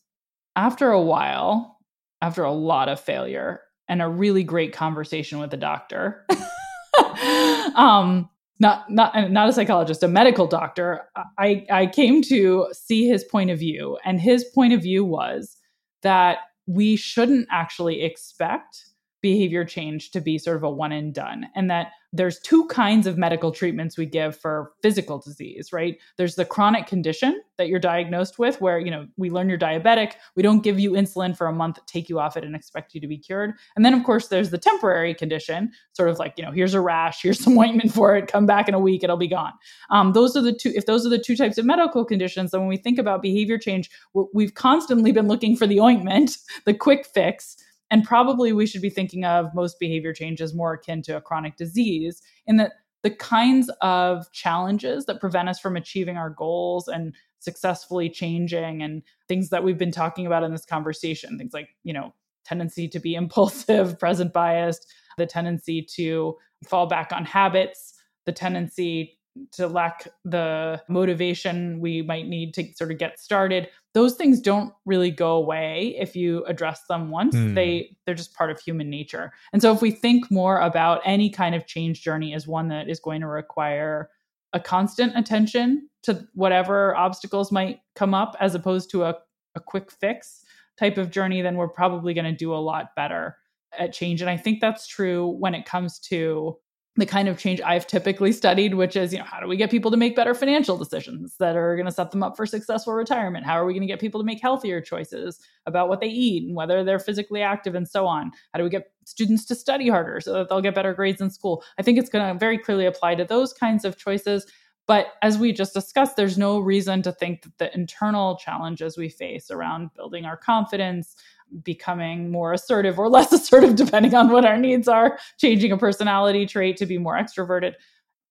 [0.56, 1.78] after a while,
[2.22, 6.26] after a lot of failure and a really great conversation with a doctor,
[7.76, 11.02] um, not not not a psychologist, a medical doctor,
[11.38, 15.58] I I came to see his point of view, and his point of view was
[16.02, 18.86] that we shouldn't actually expect
[19.24, 23.08] behavior change to be sort of a one and done and that there's two kinds
[23.08, 25.98] of medical treatments we give for physical disease, right?
[26.18, 30.14] There's the chronic condition that you're diagnosed with, where, you know, we learn you're diabetic.
[30.36, 33.02] We don't give you insulin for a month, take you off it, and expect you
[33.02, 33.54] to be cured.
[33.76, 36.82] And then, of course, there's the temporary condition, sort of like, you know, here's a
[36.82, 39.54] rash, here's some ointment for it, come back in a week, it'll be gone.
[39.90, 42.60] Um, those are the two, if those are the two types of medical conditions, then
[42.60, 43.90] when we think about behavior change,
[44.36, 47.58] we've constantly been looking for the ointment, the quick fix
[47.94, 51.58] and probably we should be thinking of most behavior changes more akin to a chronic
[51.58, 52.72] disease in that
[53.04, 59.04] the kinds of challenges that prevent us from achieving our goals and successfully changing and
[59.28, 62.12] things that we've been talking about in this conversation things like you know
[62.44, 66.36] tendency to be impulsive present biased the tendency to
[66.68, 67.94] fall back on habits
[68.26, 69.20] the tendency
[69.52, 74.74] to lack the motivation we might need to sort of get started those things don't
[74.86, 77.36] really go away if you address them once.
[77.36, 77.56] Mm.
[77.56, 79.32] they they're just part of human nature.
[79.54, 82.90] And so if we think more about any kind of change journey as one that
[82.90, 84.10] is going to require
[84.52, 89.16] a constant attention to whatever obstacles might come up as opposed to a,
[89.56, 90.44] a quick fix
[90.78, 93.38] type of journey then we're probably going to do a lot better
[93.78, 94.22] at change.
[94.22, 96.58] And i think that's true when it comes to
[96.96, 99.72] the kind of change I've typically studied, which is, you know, how do we get
[99.72, 102.94] people to make better financial decisions that are going to set them up for successful
[102.94, 103.46] retirement?
[103.46, 106.44] How are we going to get people to make healthier choices about what they eat
[106.44, 108.32] and whether they're physically active and so on?
[108.54, 111.32] How do we get students to study harder so that they'll get better grades in
[111.32, 111.64] school?
[111.80, 114.46] I think it's going to very clearly apply to those kinds of choices.
[114.86, 119.10] But as we just discussed, there's no reason to think that the internal challenges we
[119.10, 121.16] face around building our confidence,
[121.64, 126.46] becoming more assertive or less assertive, depending on what our needs are, changing a personality
[126.46, 127.74] trait to be more extroverted.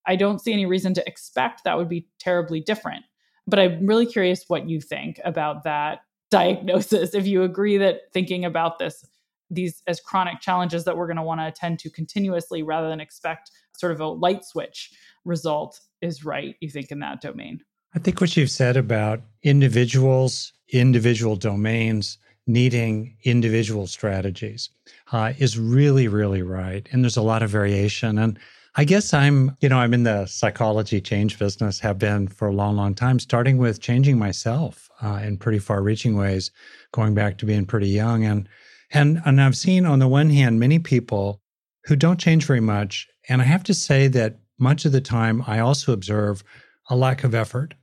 [0.07, 3.05] I don't see any reason to expect that would be terribly different.
[3.47, 6.01] But I'm really curious what you think about that
[6.31, 7.15] diagnosis.
[7.15, 9.05] If you agree that thinking about this,
[9.51, 13.01] these as chronic challenges that we're going to want to attend to continuously rather than
[13.01, 14.91] expect sort of a light switch
[15.25, 17.61] result is right, you think, in that domain.
[17.95, 24.71] I think what you've said about individuals, individual domains, needing individual strategies
[25.13, 26.89] uh, is really, really right.
[26.91, 28.19] And there's a lot of variation.
[28.19, 28.39] And
[28.75, 32.53] I guess I'm, you know, I'm in the psychology change business, have been for a
[32.53, 36.51] long, long time, starting with changing myself uh, in pretty far reaching ways,
[36.93, 38.25] going back to being pretty young.
[38.25, 38.49] And,
[38.91, 41.41] and, and I've seen on the one hand, many people
[41.85, 43.09] who don't change very much.
[43.29, 46.43] And I have to say that much of the time, I also observe
[46.89, 47.75] a lack of effort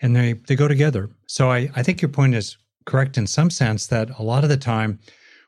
[0.00, 1.10] and they, they go together.
[1.26, 2.56] So I, I think your point is
[2.88, 4.98] correct in some sense that a lot of the time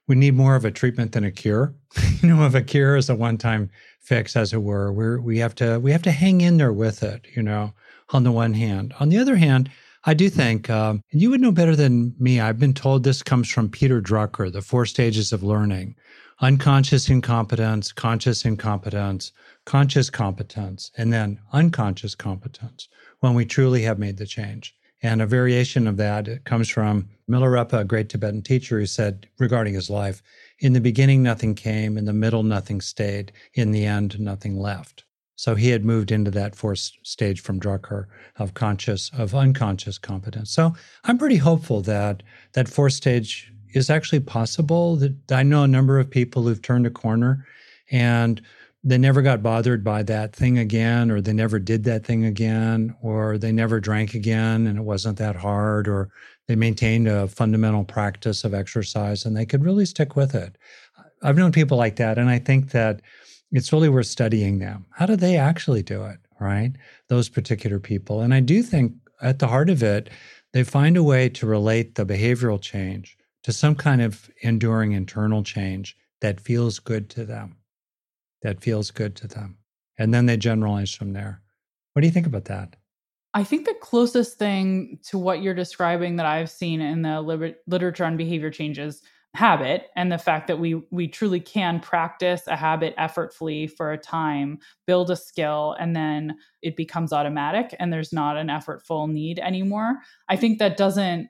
[0.07, 1.74] we need more of a treatment than a cure.
[2.20, 5.55] you know, if a cure is a one-time fix, as it were, we're, we have
[5.55, 7.26] to we have to hang in there with it.
[7.34, 7.72] You know,
[8.11, 8.93] on the one hand.
[9.01, 9.70] On the other hand,
[10.05, 12.41] I do think, um, and you would know better than me.
[12.41, 15.97] I've been told this comes from Peter Drucker, the four stages of learning:
[16.41, 19.32] unconscious incompetence, conscious incompetence,
[19.64, 22.88] conscious competence, and then unconscious competence.
[23.20, 24.74] When we truly have made the change.
[25.03, 29.74] And a variation of that comes from Milarepa, a great Tibetan teacher, who said regarding
[29.74, 30.22] his life,
[30.59, 31.96] in the beginning, nothing came.
[31.96, 33.32] In the middle, nothing stayed.
[33.55, 35.05] In the end, nothing left.
[35.36, 38.05] So he had moved into that fourth stage from Drucker
[38.36, 40.51] of conscious, of unconscious competence.
[40.51, 40.74] So
[41.05, 42.22] I'm pretty hopeful that
[42.53, 44.96] that fourth stage is actually possible.
[44.96, 47.46] That I know a number of people who've turned a corner
[47.90, 48.42] and
[48.83, 52.95] they never got bothered by that thing again, or they never did that thing again,
[53.03, 56.11] or they never drank again and it wasn't that hard, or
[56.49, 60.57] they maintained a fundamental practice of exercise and they could really stick with it.
[61.22, 63.03] I've known people like that, and I think that
[63.53, 64.87] it's really worth studying them.
[64.93, 66.72] How do they actually do it, right?
[67.09, 68.22] Those particular people.
[68.22, 70.09] And I do think at the heart of it,
[70.53, 75.43] they find a way to relate the behavioral change to some kind of enduring internal
[75.43, 77.57] change that feels good to them
[78.43, 79.59] that feels good to them.
[79.99, 81.43] And then they generalize from there.
[81.93, 82.76] What do you think about that?
[83.34, 87.55] I think the closest thing to what you're describing that I've seen in the liber-
[87.66, 89.03] literature on behavior changes
[89.34, 93.99] habit and the fact that we we truly can practice a habit effortfully for a
[93.99, 99.38] time build a skill and then it becomes automatic and there's not an effortful need
[99.38, 101.28] anymore i think that doesn't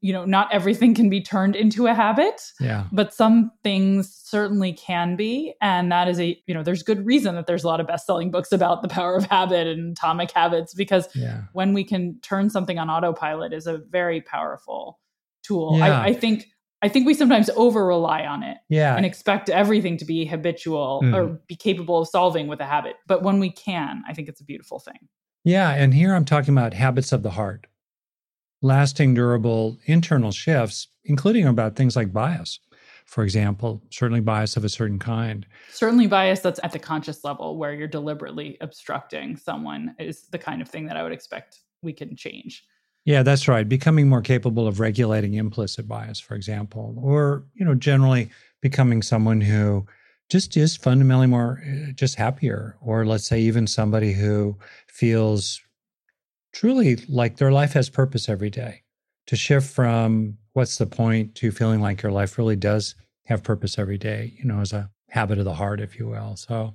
[0.00, 2.84] you know not everything can be turned into a habit yeah.
[2.92, 5.54] but some things certainly can be.
[5.60, 8.30] And that is a you know there's good reason that there's a lot of best-selling
[8.30, 11.42] books about the power of habit and atomic habits because yeah.
[11.52, 14.98] when we can turn something on autopilot is a very powerful
[15.42, 15.78] tool.
[15.78, 16.00] Yeah.
[16.00, 16.48] I, I, think
[16.82, 18.96] i think we sometimes over rely on it yeah.
[18.96, 21.14] and expect everything to be habitual mm.
[21.14, 22.96] or be capable of solving with a habit.
[23.06, 25.08] But when we can i think it's a beautiful thing.
[25.44, 27.66] Yeah and here i'm talking about habits of the heart
[28.62, 32.60] lasting, durable internal shifts, including about things like bias,
[33.06, 35.46] for example, certainly bias of a certain kind.
[35.70, 40.60] Certainly, bias that's at the conscious level where you're deliberately obstructing someone is the kind
[40.60, 42.64] of thing that I would expect we can change.
[43.04, 43.66] Yeah, that's right.
[43.66, 48.28] Becoming more capable of regulating implicit bias, for example, or, you know, generally
[48.60, 49.86] becoming someone who
[50.28, 55.62] just is fundamentally more eh, just happier or let's say even somebody who feels
[56.52, 58.82] truly like their life has purpose every day.
[59.26, 62.94] To shift from what's the point to feeling like your life really does
[63.26, 66.36] have purpose every day, you know, as a habit of the heart, if you will.
[66.36, 66.74] So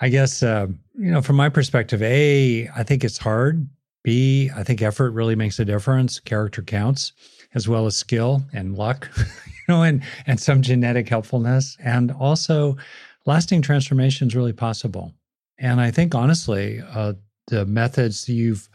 [0.00, 3.66] I guess, uh, you know, from my perspective, A, I think it's hard.
[4.04, 6.20] B, I think effort really makes a difference.
[6.20, 7.12] Character counts
[7.54, 11.76] as well as skill and luck, you know, and, and some genetic helpfulness.
[11.82, 12.76] And also,
[13.24, 15.12] lasting transformation is really possible.
[15.58, 17.14] And I think, honestly, uh,
[17.48, 18.68] the methods you've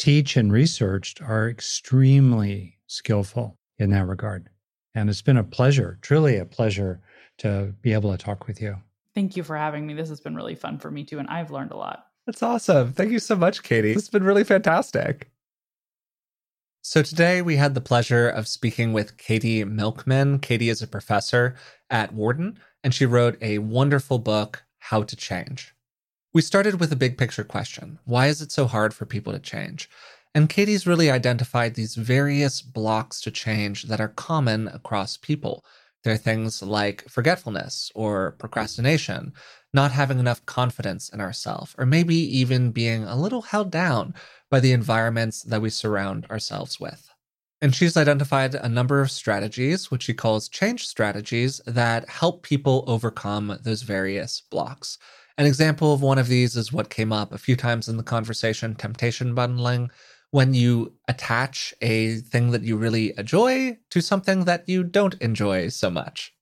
[0.00, 4.48] teach and researched are extremely skillful in that regard.
[4.94, 7.02] And it's been a pleasure, truly a pleasure
[7.38, 8.76] to be able to talk with you.
[9.14, 9.92] Thank you for having me.
[9.92, 11.18] This has been really fun for me too.
[11.18, 12.06] And I've learned a lot.
[12.26, 12.94] That's awesome.
[12.94, 13.92] Thank you so much, Katie.
[13.92, 15.30] It's been really fantastic.
[16.82, 20.38] So, today we had the pleasure of speaking with Katie Milkman.
[20.38, 21.54] Katie is a professor
[21.90, 25.74] at Wharton, and she wrote a wonderful book, How to Change.
[26.32, 29.40] We started with a big picture question Why is it so hard for people to
[29.40, 29.90] change?
[30.32, 35.64] And Katie's really identified these various blocks to change that are common across people.
[36.04, 39.32] There are things like forgetfulness or procrastination,
[39.74, 44.14] not having enough confidence in ourselves, or maybe even being a little held down
[44.50, 47.10] by the environments that we surround ourselves with.
[47.60, 52.84] And she's identified a number of strategies, which she calls change strategies, that help people
[52.86, 54.96] overcome those various blocks.
[55.40, 58.02] An example of one of these is what came up a few times in the
[58.02, 59.90] conversation temptation bundling.
[60.32, 65.68] When you attach a thing that you really enjoy to something that you don't enjoy
[65.70, 66.34] so much.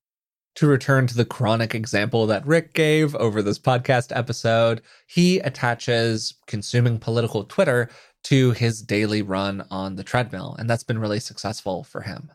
[0.57, 6.34] To return to the chronic example that Rick gave over this podcast episode, he attaches
[6.49, 7.90] consuming political Twitter
[8.24, 12.32] to his daily run on the treadmill, and that's been really successful for him.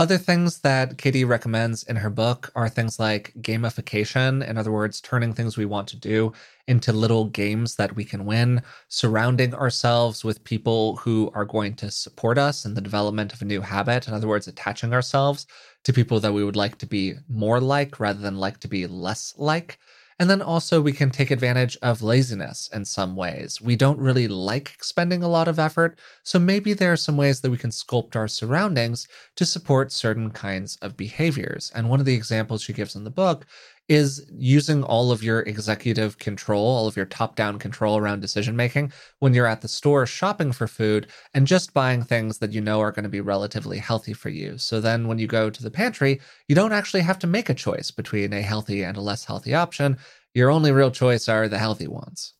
[0.00, 4.98] Other things that Katie recommends in her book are things like gamification, in other words,
[4.98, 6.32] turning things we want to do
[6.66, 11.90] into little games that we can win, surrounding ourselves with people who are going to
[11.90, 15.46] support us in the development of a new habit, in other words, attaching ourselves
[15.84, 18.86] to people that we would like to be more like rather than like to be
[18.86, 19.78] less like.
[20.20, 23.60] And then also, we can take advantage of laziness in some ways.
[23.60, 27.40] We don't really like expending a lot of effort, so maybe there are some ways
[27.40, 31.72] that we can sculpt our surroundings to support certain kinds of behaviors.
[31.74, 33.46] And one of the examples she gives in the book
[33.90, 38.54] is using all of your executive control, all of your top down control around decision
[38.54, 42.60] making when you're at the store shopping for food and just buying things that you
[42.60, 44.56] know are going to be relatively healthy for you.
[44.58, 47.54] So then when you go to the pantry, you don't actually have to make a
[47.54, 49.98] choice between a healthy and a less healthy option.
[50.34, 52.34] Your only real choice are the healthy ones.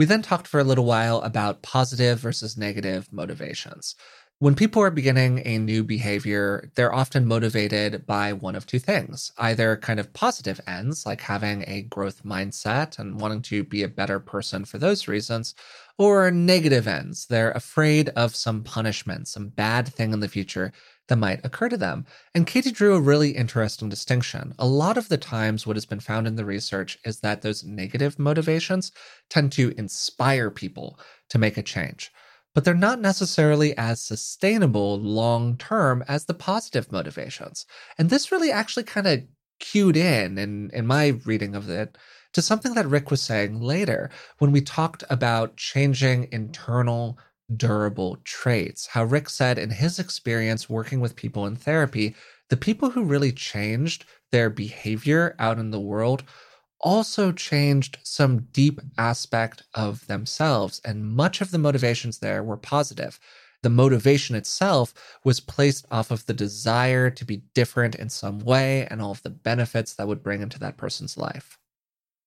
[0.00, 3.94] We then talked for a little while about positive versus negative motivations.
[4.38, 9.32] When people are beginning a new behavior, they're often motivated by one of two things
[9.38, 13.88] either kind of positive ends, like having a growth mindset and wanting to be a
[13.88, 15.54] better person for those reasons,
[15.96, 17.24] or negative ends.
[17.24, 20.70] They're afraid of some punishment, some bad thing in the future
[21.08, 22.04] that might occur to them.
[22.34, 24.52] And Katie drew a really interesting distinction.
[24.58, 27.64] A lot of the times, what has been found in the research is that those
[27.64, 28.92] negative motivations
[29.30, 32.12] tend to inspire people to make a change
[32.56, 37.66] but they're not necessarily as sustainable long term as the positive motivations.
[37.98, 39.24] And this really actually kind of
[39.60, 41.98] cued in, in in my reading of it
[42.32, 47.18] to something that Rick was saying later when we talked about changing internal
[47.54, 48.86] durable traits.
[48.86, 52.16] How Rick said in his experience working with people in therapy,
[52.48, 56.24] the people who really changed their behavior out in the world
[56.80, 63.18] also changed some deep aspect of themselves, and much of the motivations there were positive.
[63.62, 68.86] The motivation itself was placed off of the desire to be different in some way
[68.90, 71.58] and all of the benefits that would bring into that person's life.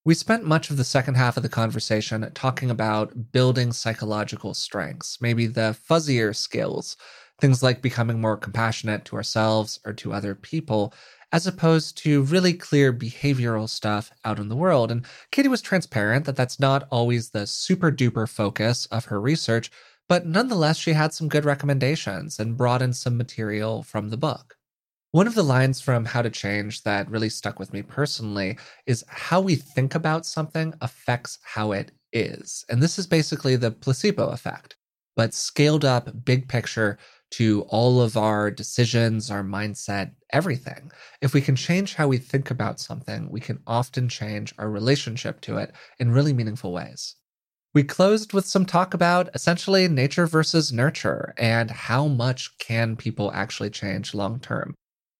[0.05, 5.21] We spent much of the second half of the conversation talking about building psychological strengths,
[5.21, 6.97] maybe the fuzzier skills,
[7.39, 10.93] things like becoming more compassionate to ourselves or to other people,
[11.31, 14.91] as opposed to really clear behavioral stuff out in the world.
[14.91, 19.71] And Katie was transparent that that's not always the super duper focus of her research,
[20.07, 24.55] but nonetheless, she had some good recommendations and brought in some material from the book.
[25.11, 29.03] One of the lines from How to Change that really stuck with me personally is
[29.07, 32.65] how we think about something affects how it is.
[32.69, 34.77] And this is basically the placebo effect,
[35.15, 36.97] but scaled up, big picture
[37.31, 40.91] to all of our decisions, our mindset, everything.
[41.21, 45.41] If we can change how we think about something, we can often change our relationship
[45.41, 47.15] to it in really meaningful ways.
[47.73, 53.31] We closed with some talk about essentially nature versus nurture and how much can people
[53.31, 54.73] actually change long term.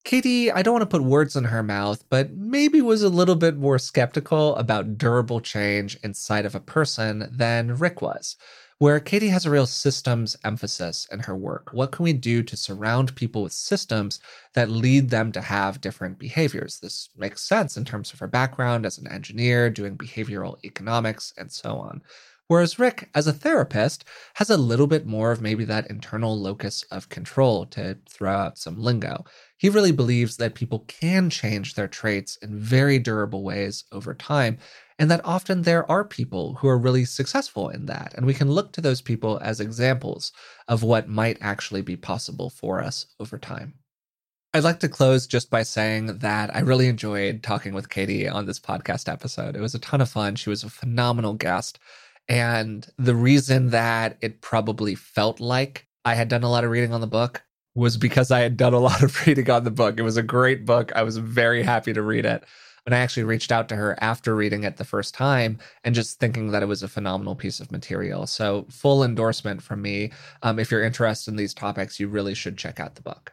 [0.03, 3.36] Katie, I don't want to put words in her mouth, but maybe was a little
[3.36, 8.36] bit more skeptical about durable change inside of a person than Rick was
[8.80, 11.70] where Katie has a real systems emphasis in her work.
[11.74, 14.22] What can we do to surround people with systems
[14.54, 16.80] that lead them to have different behaviors?
[16.80, 21.52] This makes sense in terms of her background as an engineer, doing behavioral economics, and
[21.52, 22.02] so on.
[22.48, 24.06] Whereas Rick, as a therapist,
[24.36, 28.58] has a little bit more of maybe that internal locus of control to throw out
[28.58, 29.26] some lingo.
[29.58, 34.58] He really believes that people can change their traits in very durable ways over time
[35.00, 38.14] and that often there are people who are really successful in that.
[38.16, 40.34] And we can look to those people as examples
[40.68, 43.76] of what might actually be possible for us over time.
[44.54, 48.45] I'd like to close just by saying that I really enjoyed talking with Katie on
[48.45, 49.56] this podcast episode.
[49.56, 50.36] It was a ton of fun.
[50.36, 51.80] She was a phenomenal guest.
[52.28, 56.93] And the reason that it probably felt like I had done a lot of reading
[56.93, 57.43] on the book
[57.74, 59.97] was because I had done a lot of reading on the book.
[59.97, 60.91] It was a great book.
[60.93, 62.43] I was very happy to read it.
[62.90, 66.20] And I actually reached out to her after reading it the first time and just
[66.20, 68.26] thinking that it was a phenomenal piece of material.
[68.26, 70.12] So, full endorsement from me.
[70.42, 73.32] Um, if you're interested in these topics, you really should check out the book.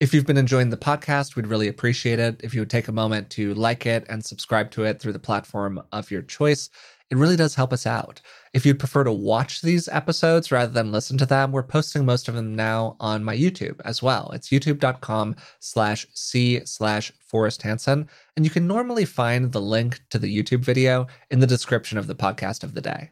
[0.00, 2.92] If you've been enjoying the podcast, we'd really appreciate it if you would take a
[2.92, 6.68] moment to like it and subscribe to it through the platform of your choice.
[7.10, 8.20] It really does help us out.
[8.52, 12.28] If you'd prefer to watch these episodes rather than listen to them, we're posting most
[12.28, 14.30] of them now on my YouTube as well.
[14.34, 20.18] It's youtube.com slash C slash Forrest Hanson, And you can normally find the link to
[20.18, 23.10] the YouTube video in the description of the podcast of the day.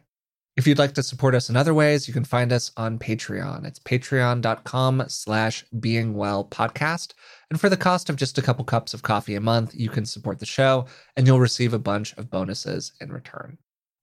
[0.57, 3.65] If you'd like to support us in other ways, you can find us on Patreon.
[3.65, 7.13] It's patreon.com slash being well podcast.
[7.49, 10.05] And for the cost of just a couple cups of coffee a month, you can
[10.05, 13.57] support the show and you'll receive a bunch of bonuses in return.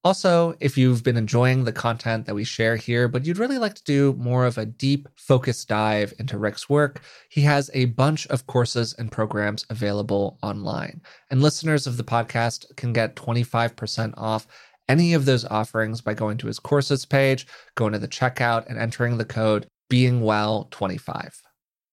[0.07, 3.75] Also, if you've been enjoying the content that we share here, but you'd really like
[3.75, 8.25] to do more of a deep, focused dive into Rick's work, he has a bunch
[8.29, 11.01] of courses and programs available online.
[11.29, 14.47] And listeners of the podcast can get 25% off
[14.89, 17.45] any of those offerings by going to his courses page,
[17.75, 21.46] going to the checkout, and entering the code BeingWell25.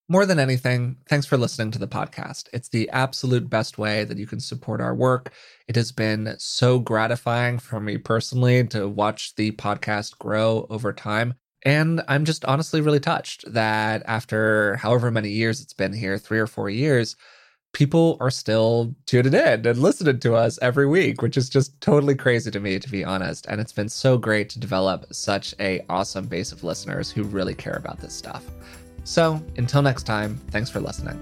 [0.10, 2.49] More than anything, thanks for listening to the podcast.
[2.51, 5.32] It's the absolute best way that you can support our work.
[5.70, 11.36] It has been so gratifying for me personally to watch the podcast grow over time.
[11.64, 16.39] And I'm just honestly really touched that after however many years it's been here, three
[16.39, 17.16] or four years,
[17.72, 22.14] people are still tuning in and listening to us every week, which is just totally
[22.14, 23.45] crazy to me, to be honest.
[23.47, 27.56] And it's been so great to develop such a awesome base of listeners who really
[27.56, 28.43] care about this stuff.
[29.04, 31.20] So until next time, thanks for listening.